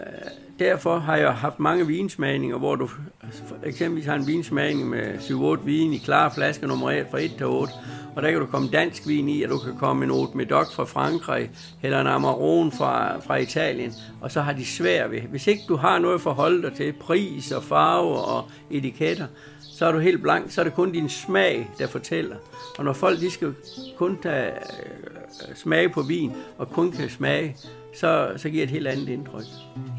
derfor 0.60 0.98
har 0.98 1.16
jeg 1.16 1.32
haft 1.32 1.60
mange 1.60 1.86
vinsmagninger, 1.86 2.58
hvor 2.58 2.74
du 2.74 2.86
for 2.86 3.56
eksempelvis 3.64 4.06
har 4.06 4.14
en 4.14 4.26
vinsmagning 4.26 4.88
med 4.88 5.14
7-8 5.60 5.64
vin 5.64 5.92
i 5.92 5.98
klare 5.98 6.30
flasker 6.34 6.66
nummereret 6.66 7.06
fra 7.10 7.18
1 7.20 7.30
til 7.36 7.46
8. 7.46 7.72
Og 8.16 8.22
der 8.22 8.30
kan 8.30 8.40
du 8.40 8.46
komme 8.46 8.68
dansk 8.72 9.06
vin 9.06 9.28
i, 9.28 9.42
og 9.42 9.50
du 9.50 9.58
kan 9.58 9.76
komme 9.78 10.04
en 10.04 10.10
Haute 10.10 10.36
Medoc 10.36 10.72
fra 10.72 10.84
Frankrig, 10.84 11.50
eller 11.82 12.00
en 12.00 12.06
Amarone 12.06 12.72
fra, 12.72 13.20
fra 13.20 13.36
Italien. 13.36 13.92
Og 14.20 14.32
så 14.32 14.40
har 14.40 14.52
de 14.52 14.66
svært 14.66 15.10
ved. 15.10 15.20
Hvis 15.20 15.46
ikke 15.46 15.62
du 15.68 15.76
har 15.76 15.98
noget 15.98 16.14
at 16.14 16.20
forholde 16.20 16.62
dig 16.62 16.72
til, 16.72 16.92
pris 16.92 17.52
og 17.52 17.62
farve 17.62 18.14
og 18.14 18.44
etiketter, 18.70 19.26
så 19.60 19.86
er 19.86 19.92
du 19.92 19.98
helt 19.98 20.22
blank. 20.22 20.50
Så 20.50 20.60
er 20.60 20.64
det 20.64 20.74
kun 20.74 20.92
din 20.92 21.08
smag, 21.08 21.70
der 21.78 21.86
fortæller. 21.86 22.36
Og 22.78 22.84
når 22.84 22.92
folk 22.92 23.20
de 23.20 23.30
skal 23.30 23.54
kun 23.96 24.18
tage 24.22 24.46
øh, 24.46 25.54
smage 25.54 25.88
på 25.88 26.02
vin, 26.02 26.32
og 26.58 26.70
kun 26.70 26.92
kan 26.92 27.10
smage, 27.10 27.56
så, 27.94 28.32
så 28.36 28.50
giver 28.50 28.62
et 28.62 28.70
helt 28.70 28.86
andet 28.86 29.08
indtryk. 29.08 29.44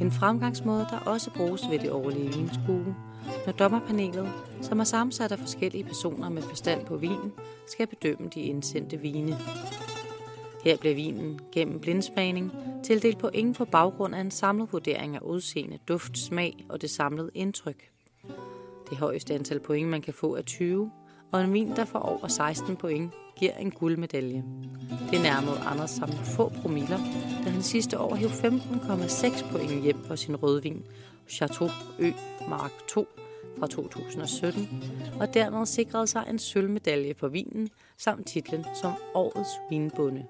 En 0.01 0.11
fremgangsmåde, 0.11 0.87
der 0.89 0.99
også 0.99 1.31
bruges 1.31 1.61
ved 1.69 1.79
det 1.79 1.91
årlige 1.91 2.33
vinskue, 2.37 2.95
når 3.45 3.53
dommerpanelet, 3.53 4.29
som 4.61 4.79
er 4.79 4.83
sammensat 4.83 5.31
af 5.31 5.39
forskellige 5.39 5.83
personer 5.83 6.29
med 6.29 6.41
forstand 6.41 6.85
på 6.85 6.97
vin, 6.97 7.31
skal 7.67 7.87
bedømme 7.87 8.29
de 8.33 8.41
indsendte 8.41 8.97
vine. 8.97 9.37
Her 10.63 10.77
bliver 10.77 10.95
vinen 10.95 11.39
gennem 11.51 11.79
blindsmagning 11.79 12.51
tildelt 12.83 13.17
point 13.17 13.57
på 13.57 13.65
baggrund 13.65 14.15
af 14.15 14.19
en 14.19 14.31
samlet 14.31 14.73
vurdering 14.73 15.15
af 15.15 15.19
udseende, 15.19 15.79
duft, 15.87 16.17
smag 16.17 16.65
og 16.69 16.81
det 16.81 16.89
samlede 16.89 17.29
indtryk. 17.33 17.89
Det 18.89 18.97
højeste 18.97 19.33
antal 19.33 19.59
point, 19.59 19.89
man 19.89 20.01
kan 20.01 20.13
få 20.13 20.35
er 20.35 20.41
20, 20.41 20.91
og 21.31 21.41
en 21.41 21.53
vin, 21.53 21.75
der 21.75 21.85
får 21.85 21.99
over 21.99 22.27
16 22.27 22.75
point, 22.75 23.13
giver 23.41 23.53
en 23.53 23.71
guldmedalje. 23.71 24.43
Det 25.11 25.21
nærmede 25.21 25.57
Anders 25.59 25.89
sammen 25.89 26.17
få 26.17 26.49
promiller, 26.49 26.97
da 27.45 27.49
han 27.49 27.61
sidste 27.61 27.99
år 27.99 28.15
hævde 28.15 28.33
15,6 28.33 29.51
point 29.51 29.83
hjem 29.83 30.03
for 30.03 30.15
sin 30.15 30.35
rødvin 30.35 30.83
Chateau 31.29 31.69
Ø 31.99 32.11
Mark 32.49 32.71
2 32.89 33.07
fra 33.59 33.67
2017, 33.67 34.83
og 35.19 35.33
dermed 35.33 35.65
sikrede 35.65 36.07
sig 36.07 36.25
en 36.29 36.39
sølvmedalje 36.39 37.13
for 37.13 37.27
vinen 37.27 37.69
samt 37.97 38.27
titlen 38.27 38.65
som 38.81 38.93
Årets 39.15 39.49
Vinbonde. 39.69 40.25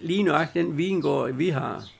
Lige 0.00 0.22
nok 0.22 0.54
den 0.54 0.76
vingård, 0.76 1.32
vi 1.32 1.48
har, 1.48 1.97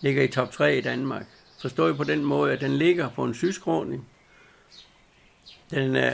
ligger 0.00 0.22
i 0.22 0.28
top 0.28 0.52
3 0.52 0.78
i 0.78 0.80
Danmark. 0.80 1.26
Forstået 1.60 1.96
på 1.96 2.04
den 2.04 2.24
måde, 2.24 2.52
at 2.52 2.60
den 2.60 2.76
ligger 2.76 3.08
på 3.08 3.24
en 3.24 3.34
sydskråning. 3.34 4.06
Den, 5.70 5.96
øh, 5.96 6.12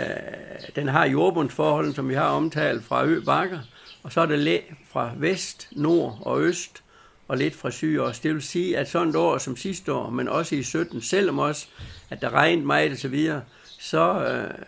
den 0.77 0.89
har 0.89 1.07
jordbundsforholden, 1.07 1.95
som 1.95 2.09
vi 2.09 2.15
har 2.15 2.29
omtalt 2.29 2.85
fra 2.85 3.05
ø 3.05 3.21
bakker, 3.21 3.59
og 4.03 4.13
så 4.13 4.21
er 4.21 4.27
det 4.27 4.39
læ 4.39 4.59
fra 4.89 5.13
vest, 5.17 5.69
nord 5.73 6.19
og 6.21 6.43
øst, 6.43 6.83
og 7.29 7.37
lidt 7.37 7.55
fra 7.55 7.71
syd 7.71 7.99
også. 7.99 8.21
Det 8.25 8.35
vil 8.35 8.43
sige, 8.43 8.79
at 8.79 8.91
sådan 8.91 9.09
et 9.09 9.17
år 9.17 9.39
som 9.39 9.57
sidste 9.57 9.93
år, 9.93 10.11
men 10.11 10.29
også 10.29 10.55
i 10.55 10.63
17, 10.63 11.03
selvom 11.03 11.39
også, 11.39 11.67
at 12.11 12.21
der 12.21 12.31
regnede 12.31 12.67
meget 12.67 12.93
og 12.93 12.99
så 12.99 13.09
videre, 13.09 13.43
så, 13.79 14.25
øh, 14.25 14.65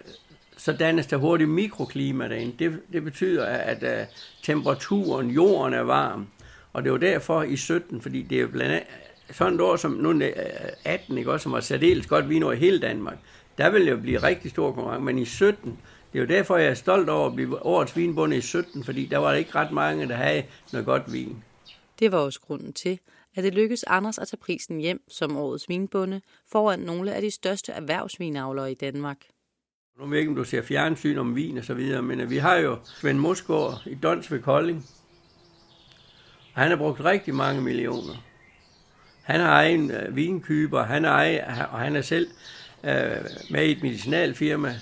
så 0.56 0.72
dannes 0.72 1.06
der 1.06 1.16
hurtigt 1.16 1.50
mikroklima 1.50 2.28
derinde. 2.28 2.54
Det, 2.58 2.80
det 2.92 3.04
betyder, 3.04 3.46
at, 3.46 3.82
at 3.82 4.08
temperaturen, 4.42 5.30
jorden 5.30 5.74
er 5.74 5.82
varm. 5.82 6.26
Og 6.72 6.84
det 6.84 6.92
var 6.92 6.98
derfor 6.98 7.42
i 7.42 7.56
17, 7.56 8.00
fordi 8.00 8.22
det 8.22 8.40
er 8.40 8.46
blandt 8.46 8.72
andet 8.72 8.88
sådan 9.30 9.54
et 9.54 9.60
år 9.60 9.76
som 9.76 9.90
nu 9.90 10.22
18, 10.84 11.18
ikke, 11.18 11.32
også, 11.32 11.42
som 11.42 11.52
var 11.52 11.60
særdeles 11.60 12.06
godt 12.06 12.28
vinår 12.28 12.52
i 12.52 12.56
hele 12.56 12.80
Danmark, 12.80 13.18
der 13.58 13.70
vil 13.70 13.88
jo 13.88 13.96
blive 13.96 14.18
rigtig 14.18 14.50
stor 14.50 14.72
konkurrence, 14.72 15.04
men 15.04 15.18
i 15.18 15.24
17, 15.24 15.78
det 16.12 16.18
er 16.18 16.22
jo 16.22 16.28
derfor, 16.28 16.56
jeg 16.56 16.70
er 16.70 16.74
stolt 16.74 17.08
over 17.08 17.26
at 17.26 17.34
blive 17.34 17.66
årets 17.66 17.96
vinbunde 17.96 18.36
i 18.36 18.40
17, 18.40 18.84
fordi 18.84 19.06
der 19.06 19.18
var 19.18 19.32
ikke 19.32 19.54
ret 19.54 19.72
mange, 19.72 20.08
der 20.08 20.14
havde 20.14 20.44
noget 20.72 20.86
godt 20.86 21.12
vin. 21.12 21.44
Det 21.98 22.12
var 22.12 22.18
også 22.18 22.40
grunden 22.40 22.72
til, 22.72 22.98
at 23.36 23.44
det 23.44 23.54
lykkedes 23.54 23.84
Anders 23.84 24.18
at 24.18 24.28
tage 24.28 24.36
prisen 24.36 24.78
hjem 24.78 25.02
som 25.08 25.36
årets 25.36 25.68
vinbunde 25.68 26.20
foran 26.52 26.80
nogle 26.80 27.14
af 27.14 27.22
de 27.22 27.30
største 27.30 27.72
erhvervsvinavlere 27.72 28.72
i 28.72 28.74
Danmark. 28.74 29.18
Nu 29.98 30.06
ved 30.06 30.12
jeg 30.12 30.20
ikke, 30.20 30.30
om 30.30 30.36
du 30.36 30.44
ser 30.44 30.62
fjernsyn 30.62 31.18
om 31.18 31.36
vin 31.36 31.58
og 31.58 31.64
så 31.64 31.74
videre, 31.74 32.02
men 32.02 32.30
vi 32.30 32.36
har 32.36 32.56
jo 32.56 32.76
Svend 32.84 33.18
Musgaard 33.18 33.82
i 33.86 33.94
Dons 33.94 34.32
ved 34.32 34.42
Kolding. 34.42 34.86
Han 36.52 36.68
har 36.68 36.76
brugt 36.76 37.04
rigtig 37.04 37.34
mange 37.34 37.62
millioner. 37.62 38.14
Han 39.22 39.40
har 39.40 39.52
egen 39.52 39.90
øh, 39.90 40.16
vinkyber, 40.16 40.84
han 40.84 41.04
er 41.04 41.10
egen, 41.10 41.40
og 41.70 41.78
han 41.78 41.96
er 41.96 42.02
selv 42.02 42.26
øh, 42.84 43.16
med 43.50 43.66
i 43.66 43.70
et 43.70 43.82
medicinalfirma, 43.82 44.74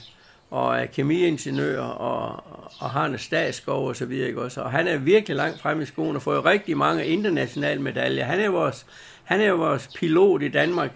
og 0.50 0.79
er 0.79 0.87
kemiingeniør, 0.87 1.81
og, 1.81 2.45
og 2.79 2.91
har 2.91 3.07
en 3.07 3.19
statsskov 3.19 3.89
og 3.89 3.97
så 3.97 4.07
videre. 4.07 4.29
Ikke 4.29 4.43
også? 4.43 4.61
Og 4.61 4.71
han 4.71 4.89
er 4.89 4.97
virkelig 4.97 5.37
langt 5.37 5.61
frem 5.61 5.81
i 5.81 5.87
skoen 5.87 6.17
og 6.17 6.23
får 6.23 6.35
jo 6.35 6.41
rigtig 6.41 6.77
mange 6.77 7.07
internationale 7.07 7.83
medaljer. 7.83 8.25
Han 8.25 8.41
er 8.41 8.49
vores, 8.49 8.87
han 9.25 9.41
er 9.41 9.53
vores 9.53 9.89
pilot 9.97 10.43
i 10.43 10.49
Danmark. 10.49 10.91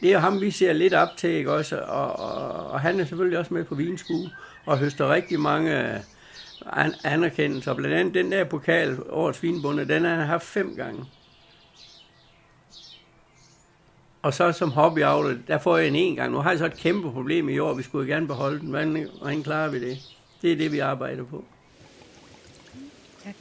Det 0.00 0.12
er 0.12 0.18
ham, 0.18 0.40
vi 0.40 0.50
ser 0.50 0.72
lidt 0.72 0.94
op 0.94 1.08
til, 1.16 1.30
ikke 1.30 1.52
også? 1.52 1.78
Og, 1.78 2.18
og, 2.18 2.66
og 2.70 2.80
han 2.80 3.00
er 3.00 3.04
selvfølgelig 3.04 3.38
også 3.38 3.54
med 3.54 3.64
på 3.64 3.74
vinskue, 3.74 4.30
og 4.66 4.78
høster 4.78 5.12
rigtig 5.12 5.40
mange 5.40 5.94
øh, 5.94 6.00
an- 6.66 6.94
anerkendelser. 7.04 7.74
Blandt 7.74 7.96
andet 7.96 8.14
den 8.14 8.32
der 8.32 8.44
pokal, 8.44 8.98
årets 9.10 9.42
vinbunde, 9.42 9.88
den 9.88 10.04
har 10.04 10.14
han 10.14 10.26
haft 10.26 10.44
fem 10.44 10.76
gange. 10.76 11.04
Og 14.22 14.34
så 14.34 14.52
som 14.52 14.70
hobbyavler, 14.70 15.38
der 15.46 15.58
får 15.58 15.76
jeg 15.76 15.88
en 15.88 15.94
en 15.94 16.16
gang. 16.16 16.32
Nu 16.32 16.38
har 16.38 16.50
jeg 16.50 16.58
så 16.58 16.66
et 16.66 16.76
kæmpe 16.76 17.10
problem 17.12 17.48
i 17.48 17.58
år, 17.58 17.74
vi 17.74 17.82
skulle 17.82 18.12
gerne 18.12 18.26
beholde 18.26 18.60
den. 18.60 18.68
Hvordan, 18.68 19.08
hvordan 19.18 19.42
klarer 19.42 19.70
vi 19.70 19.80
det? 19.90 19.98
Det 20.42 20.52
er 20.52 20.56
det, 20.56 20.72
vi 20.72 20.78
arbejder 20.78 21.24
på. 21.24 21.44
Tak. 23.24 23.34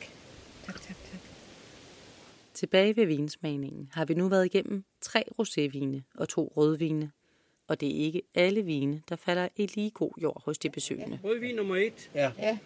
Tak, 0.65 0.81
tak, 0.81 0.95
tak. 1.11 1.19
Tilbage 2.53 2.95
ved 2.95 3.05
vinsmagningen 3.05 3.89
har 3.93 4.05
vi 4.05 4.13
nu 4.13 4.27
været 4.27 4.45
igennem 4.45 4.83
tre 5.01 5.23
rosévine 5.41 6.11
og 6.15 6.29
to 6.29 6.53
rødvine. 6.57 7.11
Og 7.67 7.81
det 7.81 7.89
er 8.01 8.05
ikke 8.05 8.21
alle 8.35 8.61
vine, 8.61 9.01
der 9.09 9.15
falder 9.15 9.47
i 9.55 9.65
lige 9.75 9.89
god 9.89 10.11
jord 10.21 10.41
hos 10.45 10.57
de 10.57 10.69
besøgende. 10.69 11.19
Rødvin 11.23 11.55
nummer 11.55 11.75
et 11.75 12.09
Ja. 12.15 12.31
Ja. 12.39 12.57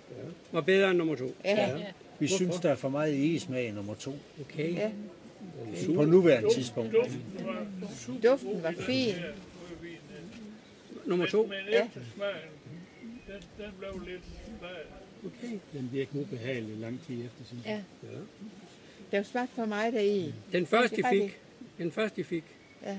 var 0.52 0.62
bedre 0.62 0.90
end 0.90 0.98
nummer 0.98 1.16
to. 1.16 1.36
Ja. 1.46 1.78
Vi 2.20 2.28
synes, 2.28 2.56
der 2.60 2.70
er 2.70 2.76
for 2.76 2.90
meget 2.90 3.14
egesmag 3.26 3.68
i 3.68 3.72
nummer 3.72 3.96
to. 3.96 4.16
Okay. 4.42 4.74
Ja. 4.76 4.92
På 5.96 6.06
nuværende 6.06 6.54
tidspunkt. 6.54 6.96
Duften 8.24 8.64
var 8.64 8.74
fin. 8.80 9.14
Nummer 11.06 11.26
to. 11.26 11.52
Ja. 11.72 11.88
den, 13.28 13.42
den 13.58 13.72
blev 13.80 14.02
lidt 14.08 14.22
svag. 14.60 15.50
Den 15.74 15.90
virker 15.94 16.20
ubehagelig 16.20 16.78
lang 16.78 17.00
tid 17.08 17.26
efter 17.26 17.44
sin. 17.50 17.58
Ja. 17.66 17.80
Der 19.12 19.18
var 19.18 19.24
smagt 19.24 19.52
for 19.56 19.66
meget 19.66 19.94
deri. 19.94 20.34
Den 20.52 20.66
første, 20.66 20.96
Det 20.96 21.04
var 21.04 21.10
fik, 21.10 21.22
det. 21.22 21.32
den 21.78 21.92
første 21.92 22.22
de 22.22 22.24
fik 22.24 22.44
Ja. 22.86 22.98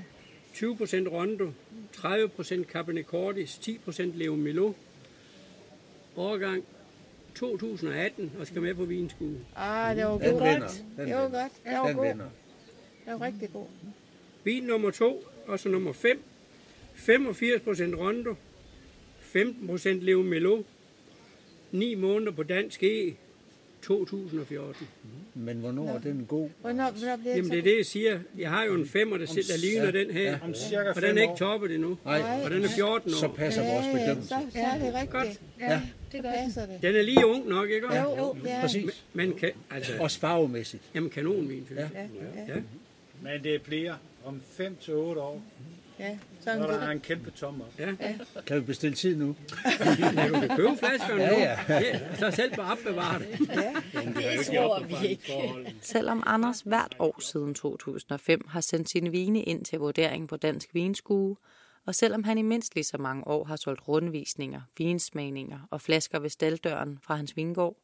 20% 0.54 1.08
Rondo, 1.08 1.52
30% 1.96 2.64
Cabernet 2.64 3.06
Cordis, 3.06 3.58
10% 3.68 4.02
Leo 4.14 4.36
Milo. 4.36 4.72
Årgang 6.16 6.64
2018 7.34 8.32
og 8.38 8.46
skal 8.46 8.62
med 8.62 8.74
på 8.74 8.84
vinskue. 8.84 9.36
Ah, 9.56 9.96
det 9.96 10.04
var 10.04 10.18
Den 10.18 10.30
god. 10.32 10.40
vinder. 10.42 10.68
Den 10.96 11.06
Det 11.06 11.14
var 11.16 11.22
vinder. 11.24 11.42
godt. 11.42 11.52
Det 11.64 11.72
var 11.78 11.86
Den 11.86 11.96
god. 11.96 12.06
vinder. 12.06 12.24
Det 13.04 13.12
var 13.12 13.20
rigtig 13.26 13.52
god. 13.52 13.66
Vin 14.44 14.62
nummer 14.64 14.90
2 14.90 15.24
og 15.46 15.60
så 15.60 15.68
nummer 15.68 15.92
5. 15.92 16.22
85% 16.96 17.96
Rondo, 17.96 18.34
15% 19.36 19.88
Leo 19.88 20.22
Melo, 20.22 20.62
9 21.70 21.94
måneder 21.94 22.32
på 22.32 22.42
dansk 22.42 22.82
E, 22.82 23.14
2014. 23.82 24.88
Men 25.34 25.56
hvornår 25.56 25.88
er 25.88 25.98
den 25.98 26.24
god? 26.28 26.48
Hvornår, 26.60 26.90
hvornår 26.90 27.16
blev 27.16 27.32
Jamen 27.36 27.50
det 27.50 27.58
er 27.58 27.62
det, 27.62 27.76
jeg 27.76 27.86
siger. 27.86 28.18
Jeg 28.38 28.50
har 28.50 28.64
jo 28.64 28.74
en 28.74 28.86
femmer, 28.88 29.16
der, 29.18 29.26
der 29.26 29.56
ligner 29.58 29.90
den 29.90 30.10
her. 30.10 30.38
Om 30.42 30.54
cirka 30.54 30.88
Og 30.96 31.02
den 31.02 31.18
er 31.18 31.22
ikke 31.22 31.34
toppet 31.38 31.74
endnu. 31.74 31.98
Nej, 32.04 32.22
Og 32.44 32.50
den 32.50 32.64
er 32.64 32.68
14 32.68 33.10
så 33.10 33.26
år. 33.26 33.32
passer 33.32 33.62
vores 33.72 33.86
Ja, 33.86 33.92
bedømmelse. 33.92 34.28
så, 34.28 34.34
så 34.52 34.58
er 34.58 34.78
det 34.78 34.94
rigtigt. 34.94 35.10
Godt. 35.10 35.40
Ja, 35.60 35.80
det 36.12 36.22
passer 36.22 36.66
det. 36.66 36.82
Den 36.82 36.96
er 36.96 37.02
lige 37.02 37.26
ung 37.26 37.48
nok, 37.48 37.70
ikke? 37.70 37.86
også? 37.86 37.98
Jo, 38.00 38.16
jo, 38.16 38.36
ja. 38.44 38.60
Præcis. 38.60 39.04
Men 39.12 39.32
kan, 39.32 39.50
altså, 39.70 39.92
Også 40.00 40.18
farvemæssigt. 40.18 40.82
jamen 40.94 41.10
kanonvin, 41.10 41.62
synes 41.66 41.80
jeg. 41.80 41.88
Ja, 41.94 42.54
ja, 42.54 42.60
Men 43.22 43.44
det 43.44 43.62
bliver 43.62 43.94
om 44.24 44.40
5 44.52 44.76
til 44.80 44.94
8 44.94 45.20
år, 45.20 45.42
ja. 45.98 46.18
Sådan 46.40 46.60
når 46.60 46.66
der 46.66 46.78
er 46.78 46.90
en 46.90 47.00
kæmpe 47.00 47.30
tommer. 47.30 47.64
Kan 48.46 48.56
vi 48.56 48.60
bestille 48.60 48.96
tid 48.96 49.16
nu? 49.16 49.36
Ja, 50.16 50.28
du 50.28 50.40
kan 50.40 50.56
købe 50.56 50.76
flaskerne 50.78 51.26
nu. 51.26 51.38
Ja, 51.38 51.58
ja. 51.68 52.16
Så 52.16 52.30
selv 52.30 52.56
bare 52.56 52.72
opbevare 52.72 53.18
det. 53.18 53.38
Det 53.38 54.46
tror 54.46 54.82
vi 54.82 55.08
ikke. 55.08 55.74
Selvom 55.80 56.22
Anders 56.26 56.60
hvert 56.60 56.96
år 56.98 57.20
siden 57.20 57.54
2005 57.54 58.48
har 58.48 58.60
sendt 58.60 58.90
sine 58.90 59.10
vine 59.10 59.42
ind 59.42 59.64
til 59.64 59.78
vurdering 59.78 60.28
på 60.28 60.36
Dansk 60.36 60.74
Vinskue, 60.74 61.36
og 61.86 61.94
selvom 61.94 62.24
han 62.24 62.38
i 62.38 62.42
mindst 62.42 62.74
lige 62.74 62.84
så 62.84 62.98
mange 62.98 63.26
år 63.26 63.44
har 63.44 63.56
solgt 63.56 63.88
rundvisninger, 63.88 64.60
vinsmagninger 64.78 65.58
og 65.70 65.80
flasker 65.80 66.18
ved 66.18 66.30
staldøren 66.30 66.98
fra 67.02 67.16
hans 67.16 67.36
vingård, 67.36 67.76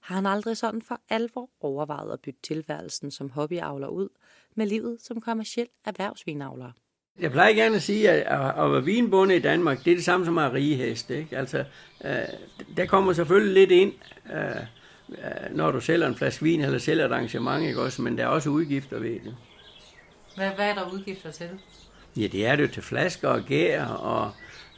har 0.00 0.14
han 0.14 0.26
aldrig 0.26 0.56
sådan 0.56 0.82
for 0.82 1.00
alvor 1.08 1.50
overvejet 1.60 2.12
at 2.12 2.20
bytte 2.20 2.40
tilværelsen 2.42 3.10
som 3.10 3.30
hobbyavler 3.30 3.88
ud 3.88 4.08
med 4.54 4.66
livet 4.66 5.02
som 5.02 5.20
kommersiel 5.20 5.68
erhvervsvinavler. 5.84 6.72
Jeg 7.20 7.32
plejer 7.32 7.52
gerne 7.52 7.76
at 7.76 7.82
sige, 7.82 8.10
at 8.10 8.64
at 8.64 8.72
være 8.72 8.84
vinbonde 8.84 9.36
i 9.36 9.40
Danmark, 9.40 9.84
det 9.84 9.90
er 9.90 9.94
det 9.94 10.04
samme 10.04 10.26
som 10.26 10.38
at 10.38 10.44
have 10.44 10.54
rige 10.54 10.76
heste. 10.76 11.18
Ikke? 11.18 11.36
Altså, 11.36 11.64
øh, 12.04 12.12
der 12.76 12.86
kommer 12.86 13.12
selvfølgelig 13.12 13.54
lidt 13.54 13.70
ind, 13.70 13.92
øh, 14.34 14.56
øh, 15.08 15.56
når 15.56 15.70
du 15.70 15.80
sælger 15.80 16.06
en 16.06 16.16
flaske 16.16 16.42
vin 16.42 16.60
eller 16.60 16.78
sælger 16.78 17.04
et 17.04 17.12
arrangement, 17.12 17.66
ikke 17.66 17.82
også? 17.82 18.02
men 18.02 18.18
der 18.18 18.24
er 18.24 18.28
også 18.28 18.50
udgifter 18.50 18.98
ved 18.98 19.10
det. 19.10 19.36
Hvad, 20.36 20.50
hvad 20.50 20.70
er 20.70 20.74
der 20.74 20.92
udgifter 20.92 21.30
til? 21.30 21.48
Ja, 22.16 22.26
det 22.26 22.46
er 22.46 22.56
det 22.56 22.62
jo 22.62 22.68
til 22.68 22.82
flasker 22.82 23.28
og 23.28 23.42
gær 23.42 23.84
og 23.84 24.30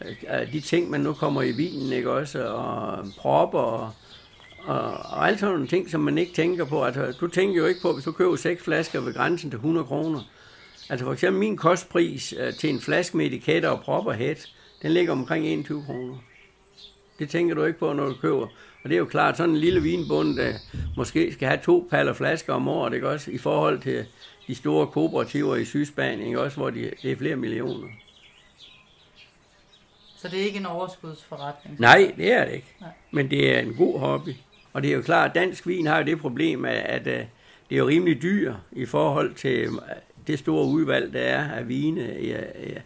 øh, 0.04 0.52
de 0.52 0.60
ting, 0.60 0.90
man 0.90 1.00
nu 1.00 1.12
kommer 1.12 1.42
i 1.42 1.52
vinen, 1.52 1.92
ikke 1.92 2.10
også? 2.10 2.44
Og 2.44 3.04
propper 3.18 3.58
og, 3.58 3.92
og, 4.64 4.92
og 4.92 5.28
alt 5.28 5.40
sådan 5.40 5.54
nogle 5.54 5.68
ting, 5.68 5.90
som 5.90 6.00
man 6.00 6.18
ikke 6.18 6.32
tænker 6.32 6.64
på. 6.64 6.84
Altså, 6.84 7.16
du 7.20 7.26
tænker 7.26 7.56
jo 7.56 7.66
ikke 7.66 7.80
på, 7.82 7.92
hvis 7.92 8.04
du 8.04 8.12
køber 8.12 8.36
seks 8.36 8.62
flasker 8.62 9.00
ved 9.00 9.14
grænsen 9.14 9.50
til 9.50 9.56
100 9.56 9.86
kroner. 9.86 10.20
Altså 10.90 11.04
for 11.04 11.12
eksempel 11.12 11.40
min 11.40 11.56
kostpris 11.56 12.34
øh, 12.40 12.54
til 12.54 12.70
en 12.70 12.80
flaske 12.80 13.16
med 13.16 13.26
etiketter 13.26 13.68
og 13.68 13.80
propper 13.80 14.12
hæt, 14.12 14.48
den 14.82 14.90
ligger 14.90 15.12
omkring 15.12 15.46
21 15.46 15.82
kroner. 15.86 16.16
Det 17.18 17.30
tænker 17.30 17.54
du 17.54 17.64
ikke 17.64 17.78
på, 17.78 17.92
når 17.92 18.06
du 18.06 18.14
køber. 18.14 18.46
Og 18.82 18.88
det 18.88 18.92
er 18.92 18.98
jo 18.98 19.04
klart, 19.04 19.36
sådan 19.36 19.50
en 19.50 19.56
lille 19.56 19.82
vinbund, 19.82 20.36
der 20.36 20.52
måske 20.96 21.32
skal 21.32 21.48
have 21.48 21.60
to 21.62 21.88
paller 21.90 22.12
flasker 22.12 22.54
om 22.54 22.68
året, 22.68 22.94
ikke 22.94 23.08
også? 23.08 23.30
I 23.30 23.38
forhold 23.38 23.80
til 23.80 24.06
de 24.46 24.54
store 24.54 24.86
kooperativer 24.86 25.56
i 25.56 25.64
Sydspanien, 25.64 26.26
ikke 26.26 26.40
også? 26.40 26.56
Hvor 26.56 26.70
de, 26.70 26.90
det 27.02 27.12
er 27.12 27.16
flere 27.16 27.36
millioner. 27.36 27.88
Så 30.16 30.28
det 30.28 30.40
er 30.40 30.44
ikke 30.44 30.58
en 30.58 30.66
overskudsforretning? 30.66 31.80
Nej, 31.80 32.14
det 32.16 32.32
er 32.32 32.44
det 32.44 32.52
ikke. 32.52 32.74
Nej. 32.80 32.90
Men 33.10 33.30
det 33.30 33.56
er 33.56 33.60
en 33.60 33.74
god 33.74 33.98
hobby. 33.98 34.30
Og 34.72 34.82
det 34.82 34.90
er 34.90 34.94
jo 34.94 35.02
klart, 35.02 35.28
at 35.28 35.34
dansk 35.34 35.66
vin 35.66 35.86
har 35.86 35.98
jo 35.98 36.04
det 36.04 36.20
problem, 36.20 36.64
at, 36.64 36.74
at 36.74 37.06
øh, 37.06 37.24
det 37.68 37.74
er 37.74 37.76
jo 37.76 37.88
rimelig 37.88 38.22
dyr 38.22 38.54
i 38.72 38.86
forhold 38.86 39.34
til 39.34 39.68
det 40.30 40.38
store 40.38 40.66
udvalg, 40.66 41.12
der 41.12 41.20
er 41.20 41.50
af 41.50 41.68
vine 41.68 42.00
ja, 42.22 42.40
ja, 42.66 42.80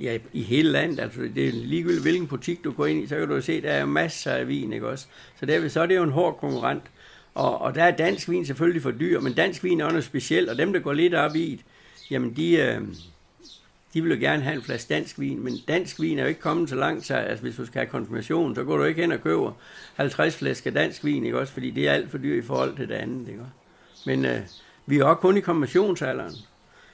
ja, 0.00 0.18
i 0.32 0.42
hele 0.42 0.70
landet. 0.70 1.00
Altså, 1.00 1.20
det 1.34 1.48
er 1.48 1.52
ligegyldigt, 1.52 2.02
hvilken 2.02 2.26
butik 2.26 2.64
du 2.64 2.72
går 2.72 2.86
ind 2.86 3.04
i, 3.04 3.06
så 3.06 3.16
kan 3.16 3.28
du 3.28 3.40
se, 3.40 3.62
der 3.62 3.70
er 3.70 3.84
masser 3.84 4.32
af 4.32 4.48
vin, 4.48 4.72
ikke 4.72 4.88
også? 4.88 5.06
Så 5.40 5.46
derved, 5.46 5.68
så 5.68 5.80
er 5.80 5.86
det 5.86 5.96
jo 5.96 6.02
en 6.02 6.10
hård 6.10 6.38
konkurrent. 6.38 6.82
Og, 7.34 7.60
og 7.60 7.74
der 7.74 7.84
er 7.84 7.96
dansk 7.96 8.28
vin 8.28 8.46
selvfølgelig 8.46 8.82
for 8.82 8.90
dyr, 8.90 9.20
men 9.20 9.32
dansk 9.32 9.64
vin 9.64 9.80
er 9.80 9.84
også 9.84 9.92
noget 9.92 10.04
specielt, 10.04 10.48
og 10.48 10.58
dem, 10.58 10.72
der 10.72 10.80
går 10.80 10.92
lidt 10.92 11.14
op 11.14 11.36
i 11.36 11.50
det, 11.50 11.60
jamen 12.10 12.36
de, 12.36 12.56
øh, 12.56 12.80
de 13.94 14.02
vil 14.02 14.12
jo 14.12 14.20
gerne 14.20 14.42
have 14.42 14.56
en 14.56 14.62
flaske 14.62 14.94
dansk 14.94 15.20
vin, 15.20 15.44
men 15.44 15.56
dansk 15.68 16.00
vin 16.00 16.18
er 16.18 16.22
jo 16.22 16.28
ikke 16.28 16.40
kommet 16.40 16.68
så 16.68 16.76
langt, 16.76 17.06
så 17.06 17.14
altså, 17.14 17.42
hvis 17.42 17.56
du 17.56 17.66
skal 17.66 17.78
have 17.78 17.90
konfirmation, 17.90 18.54
så 18.54 18.64
går 18.64 18.76
du 18.76 18.84
ikke 18.84 19.00
hen 19.00 19.12
og 19.12 19.20
køber 19.20 19.52
50 19.94 20.36
flasker 20.36 20.70
dansk 20.70 21.04
vin, 21.04 21.24
ikke 21.24 21.38
også? 21.38 21.52
Fordi 21.52 21.70
det 21.70 21.88
er 21.88 21.92
alt 21.92 22.10
for 22.10 22.18
dyrt 22.18 22.44
i 22.44 22.46
forhold 22.46 22.76
til 22.76 22.88
det 22.88 22.94
andet, 22.94 23.28
ikke 23.28 23.40
også? 23.40 23.52
Men 24.06 24.24
øh, 24.24 24.40
vi 24.86 24.98
er 24.98 25.04
også 25.04 25.20
kun 25.20 25.36
i 25.36 25.40
konfirmationsalderen. 25.40 26.34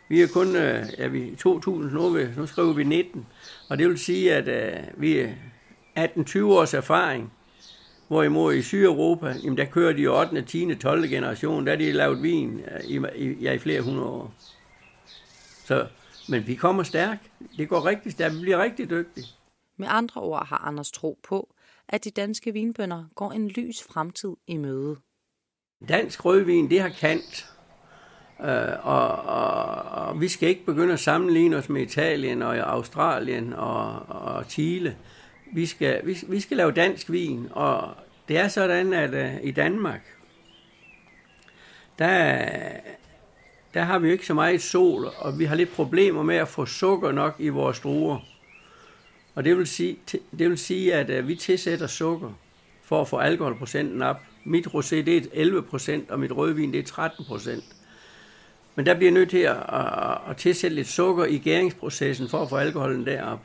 Vi 0.09 0.23
er 0.23 0.29
kun 0.33 0.57
øh, 0.57 0.87
ja, 0.99 1.07
vi 1.07 1.33
er 1.33 1.37
2000, 1.37 1.93
nu, 1.93 2.07
er 2.07 2.11
vi, 2.11 2.27
nu 2.37 2.47
skriver 2.47 2.73
vi 2.73 2.85
19, 2.85 3.27
og 3.69 3.79
det 3.79 3.89
vil 3.89 3.99
sige, 3.99 4.35
at 4.35 4.49
øh, 4.49 4.83
vi 4.97 5.19
er 5.19 5.29
18-20 6.17 6.43
års 6.43 6.75
erfaring, 6.75 7.33
Hvorimod 8.11 8.55
i 8.55 8.63
Sydeuropa, 8.63 9.35
jamen 9.43 9.59
der 9.59 9.65
kører 9.65 9.93
de 9.93 10.07
8., 10.07 10.43
10., 10.43 10.75
12. 10.75 11.09
generation, 11.09 11.67
der 11.67 11.73
er 11.73 11.77
de 11.77 11.93
lavet 11.93 12.23
vin 12.23 12.61
øh, 12.61 12.85
i, 12.85 13.01
i, 13.17 13.33
ja, 13.33 13.53
i 13.53 13.59
flere 13.59 13.83
hundrede 13.83 14.07
år. 14.07 14.35
Så, 15.65 15.87
men 16.29 16.47
vi 16.47 16.55
kommer 16.55 16.83
stærkt. 16.83 17.31
Det 17.57 17.69
går 17.69 17.87
rigtig 17.87 18.13
stærkt. 18.13 18.35
Vi 18.35 18.41
bliver 18.41 18.63
rigtig 18.63 18.91
dygtige. 18.91 19.27
Med 19.77 19.89
andre 19.91 20.21
ord 20.21 20.47
har 20.47 20.59
Anders 20.59 20.91
tro 20.91 21.19
på, 21.23 21.55
at 21.89 22.05
de 22.05 22.11
danske 22.11 22.53
vinbønder 22.53 23.05
går 23.15 23.33
en 23.33 23.49
lys 23.49 23.83
fremtid 23.83 24.37
i 24.47 24.57
møde. 24.57 24.97
Dansk 25.89 26.25
rødvin, 26.25 26.71
det 26.71 26.81
har 26.81 26.89
kant. 26.89 27.51
Øh, 28.45 28.87
og, 28.87 29.09
og, 29.09 30.09
og 30.09 30.21
vi 30.21 30.29
skal 30.29 30.49
ikke 30.49 30.65
begynde 30.65 30.93
at 30.93 31.01
sammenligne 31.01 31.57
os 31.57 31.69
med 31.69 31.83
Italien 31.83 32.43
og 32.43 32.57
Australien 32.57 33.53
og, 33.53 34.03
og 34.09 34.45
Chile. 34.49 34.97
Vi 35.53 35.67
skal, 35.67 36.01
vi, 36.05 36.19
vi 36.29 36.41
skal 36.41 36.57
lave 36.57 36.73
dansk 36.73 37.11
vin, 37.11 37.49
og 37.51 37.89
det 38.29 38.39
er 38.39 38.49
sådan, 38.49 38.93
at 38.93 39.15
øh, 39.15 39.33
i 39.43 39.51
Danmark, 39.51 40.01
der, 41.99 42.47
der 43.75 43.83
har 43.83 43.99
vi 43.99 44.07
jo 44.07 44.13
ikke 44.13 44.27
så 44.27 44.35
meget 44.35 44.63
sol, 44.63 45.09
og 45.19 45.39
vi 45.39 45.45
har 45.45 45.57
lidt 45.57 45.73
problemer 45.73 46.23
med 46.23 46.37
at 46.37 46.49
få 46.49 46.67
sukker 46.67 47.13
nok 47.13 47.35
i 47.39 47.49
vores 47.49 47.81
druer. 47.81 48.19
Og 49.35 49.45
det 49.45 49.59
vil 49.59 49.67
sige, 49.67 49.97
det 50.39 50.51
vil 50.51 50.59
sige 50.59 50.95
at 50.95 51.11
øh, 51.11 51.29
vi 51.29 51.35
tilsætter 51.35 51.87
sukker 51.87 52.33
for 52.83 53.01
at 53.01 53.09
få 53.09 53.17
alkoholprocenten 53.17 54.03
op. 54.03 54.21
Mit 54.45 54.67
rosé 54.67 54.97
det 54.97 55.17
er 55.17 55.21
11 55.33 55.63
procent, 55.63 56.11
og 56.11 56.21
mit 56.21 56.33
rødvin 56.33 56.73
det 56.73 56.79
er 56.79 56.85
13 56.85 57.25
procent. 57.25 57.65
Men 58.81 58.87
der 58.87 58.95
bliver 58.95 59.13
nødt 59.13 59.31
til 59.31 59.39
at, 59.39 59.57
at, 59.73 60.19
at 60.31 60.37
tilsætte 60.37 60.77
lidt 60.77 60.89
sukker 60.89 61.25
i 61.25 61.39
gæringsprocessen 61.39 62.29
for 62.29 62.43
at 62.43 62.49
få 62.49 62.57
alkoholen 62.57 63.07
derop. 63.07 63.41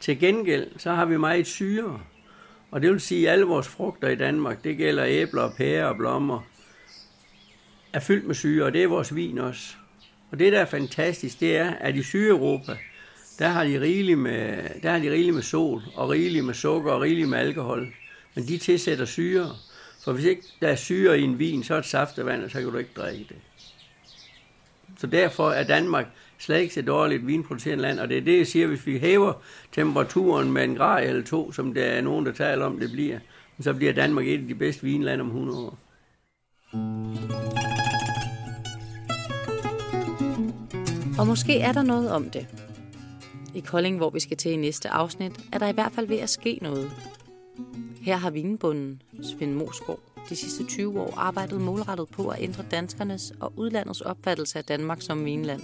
Til 0.00 0.18
gengæld, 0.18 0.66
så 0.76 0.92
har 0.92 1.04
vi 1.04 1.16
meget 1.16 1.46
syre. 1.46 2.00
Og 2.70 2.82
det 2.82 2.90
vil 2.90 3.00
sige, 3.00 3.28
at 3.28 3.32
alle 3.32 3.44
vores 3.44 3.68
frugter 3.68 4.08
i 4.08 4.14
Danmark, 4.14 4.64
det 4.64 4.76
gælder 4.76 5.04
æbler, 5.06 5.50
pærer 5.56 5.86
og 5.86 5.96
blommer, 5.96 6.40
er 7.92 8.00
fyldt 8.00 8.26
med 8.26 8.34
syre, 8.34 8.64
og 8.64 8.72
det 8.72 8.82
er 8.82 8.86
vores 8.86 9.14
vin 9.14 9.38
også. 9.38 9.74
Og 10.30 10.38
det, 10.38 10.52
der 10.52 10.60
er 10.60 10.64
fantastisk, 10.64 11.40
det 11.40 11.56
er, 11.56 11.70
at 11.70 11.96
i 11.96 12.02
Sydeuropa, 12.02 12.76
der 13.38 13.48
har 13.48 13.64
de 13.64 13.80
rigeligt 13.80 14.18
med, 14.18 14.58
der 14.82 14.90
har 14.90 14.98
de 14.98 15.10
rigeligt 15.10 15.34
med 15.34 15.42
sol, 15.42 15.82
og 15.94 16.10
rigeligt 16.10 16.44
med 16.44 16.54
sukker, 16.54 16.92
og 16.92 17.00
rigeligt 17.00 17.28
med 17.28 17.38
alkohol. 17.38 17.94
Men 18.34 18.48
de 18.48 18.58
tilsætter 18.58 19.04
syre. 19.04 19.50
For 20.04 20.12
hvis 20.12 20.24
ikke 20.24 20.42
der 20.60 20.68
er 20.68 20.76
syre 20.76 21.20
i 21.20 21.22
en 21.22 21.38
vin, 21.38 21.64
så 21.64 21.74
er 21.74 21.80
det 21.80 21.90
saftevand, 21.90 22.44
og 22.44 22.50
så 22.50 22.60
kan 22.60 22.70
du 22.70 22.78
ikke 22.78 22.90
drikke 22.96 23.24
det. 23.28 23.36
Så 25.02 25.06
derfor 25.06 25.50
er 25.50 25.64
Danmark 25.64 26.06
slet 26.38 26.60
ikke 26.60 26.74
så 26.74 26.82
dårligt 26.82 27.26
vinproducerende 27.26 27.82
land, 27.82 28.00
og 28.00 28.08
det 28.08 28.18
er 28.18 28.20
det, 28.20 28.38
jeg 28.38 28.46
siger, 28.46 28.66
hvis 28.66 28.86
vi 28.86 28.98
hæver 28.98 29.32
temperaturen 29.72 30.52
med 30.52 30.64
en 30.64 30.74
grad 30.74 31.08
eller 31.08 31.22
to, 31.22 31.52
som 31.52 31.74
der 31.74 31.84
er 31.84 32.00
nogen, 32.00 32.26
der 32.26 32.32
taler 32.32 32.64
om, 32.64 32.78
det 32.78 32.90
bliver, 32.92 33.18
så 33.60 33.74
bliver 33.74 33.92
Danmark 33.92 34.26
et 34.26 34.40
af 34.40 34.48
de 34.48 34.54
bedste 34.54 34.82
vinlande 34.82 35.22
om 35.22 35.26
100 35.26 35.58
år. 35.58 35.78
Og 41.18 41.26
måske 41.26 41.58
er 41.58 41.72
der 41.72 41.82
noget 41.82 42.10
om 42.10 42.30
det. 42.30 42.46
I 43.54 43.60
Kolding, 43.60 43.96
hvor 43.96 44.10
vi 44.10 44.20
skal 44.20 44.36
til 44.36 44.52
i 44.52 44.56
næste 44.56 44.88
afsnit, 44.88 45.32
er 45.52 45.58
der 45.58 45.68
i 45.68 45.72
hvert 45.72 45.92
fald 45.92 46.06
ved 46.06 46.18
at 46.18 46.30
ske 46.30 46.58
noget. 46.62 46.90
Her 48.02 48.16
har 48.16 48.30
vinbunden 48.30 49.02
Svend 49.22 49.54
Mosgaard 49.54 50.11
de 50.28 50.36
sidste 50.36 50.64
20 50.64 51.00
år 51.00 51.14
arbejdet 51.16 51.60
målrettet 51.60 52.08
på 52.08 52.28
at 52.28 52.42
ændre 52.42 52.64
danskernes 52.70 53.32
og 53.40 53.52
udlandets 53.56 54.00
opfattelse 54.00 54.58
af 54.58 54.64
Danmark 54.64 55.02
som 55.02 55.24
vinland. 55.24 55.62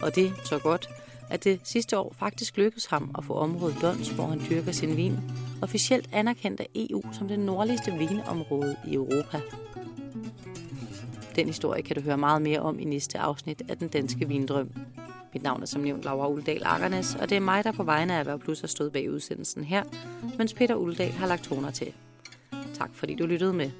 Og 0.00 0.14
det 0.14 0.32
så 0.44 0.58
godt, 0.58 0.88
at 1.30 1.44
det 1.44 1.60
sidste 1.64 1.98
år 1.98 2.14
faktisk 2.18 2.56
lykkedes 2.56 2.86
ham 2.86 3.10
at 3.18 3.24
få 3.24 3.32
området 3.34 3.76
Dons, 3.82 4.08
hvor 4.08 4.26
han 4.26 4.40
dyrker 4.50 4.72
sin 4.72 4.96
vin, 4.96 5.18
officielt 5.62 6.08
anerkendt 6.12 6.60
af 6.60 6.68
EU 6.74 7.02
som 7.12 7.28
det 7.28 7.38
nordligste 7.38 7.92
vinområde 7.92 8.76
i 8.86 8.94
Europa. 8.94 9.40
Den 11.36 11.46
historie 11.46 11.82
kan 11.82 11.96
du 11.96 12.02
høre 12.02 12.18
meget 12.18 12.42
mere 12.42 12.60
om 12.60 12.78
i 12.78 12.84
næste 12.84 13.18
afsnit 13.18 13.62
af 13.68 13.76
Den 13.76 13.88
Danske 13.88 14.28
Vindrøm. 14.28 14.70
Mit 15.32 15.42
navn 15.42 15.62
er 15.62 15.66
som 15.66 15.80
nævnt 15.80 16.04
Laura 16.04 16.28
Uldal 16.28 16.62
Akkernes, 16.64 17.14
og 17.14 17.30
det 17.30 17.36
er 17.36 17.40
mig, 17.40 17.64
der 17.64 17.72
på 17.72 17.82
vegne 17.82 18.14
af 18.14 18.18
Erhverv 18.18 18.38
Plus 18.38 18.60
har 18.60 18.68
stået 18.68 18.92
bag 18.92 19.10
udsendelsen 19.10 19.64
her, 19.64 19.82
mens 20.38 20.54
Peter 20.54 20.74
Uldal 20.74 21.12
har 21.12 21.26
lagt 21.26 21.44
toner 21.44 21.70
til. 21.70 21.92
Tak 22.74 22.90
fordi 22.94 23.14
du 23.14 23.26
lyttede 23.26 23.52
med. 23.52 23.70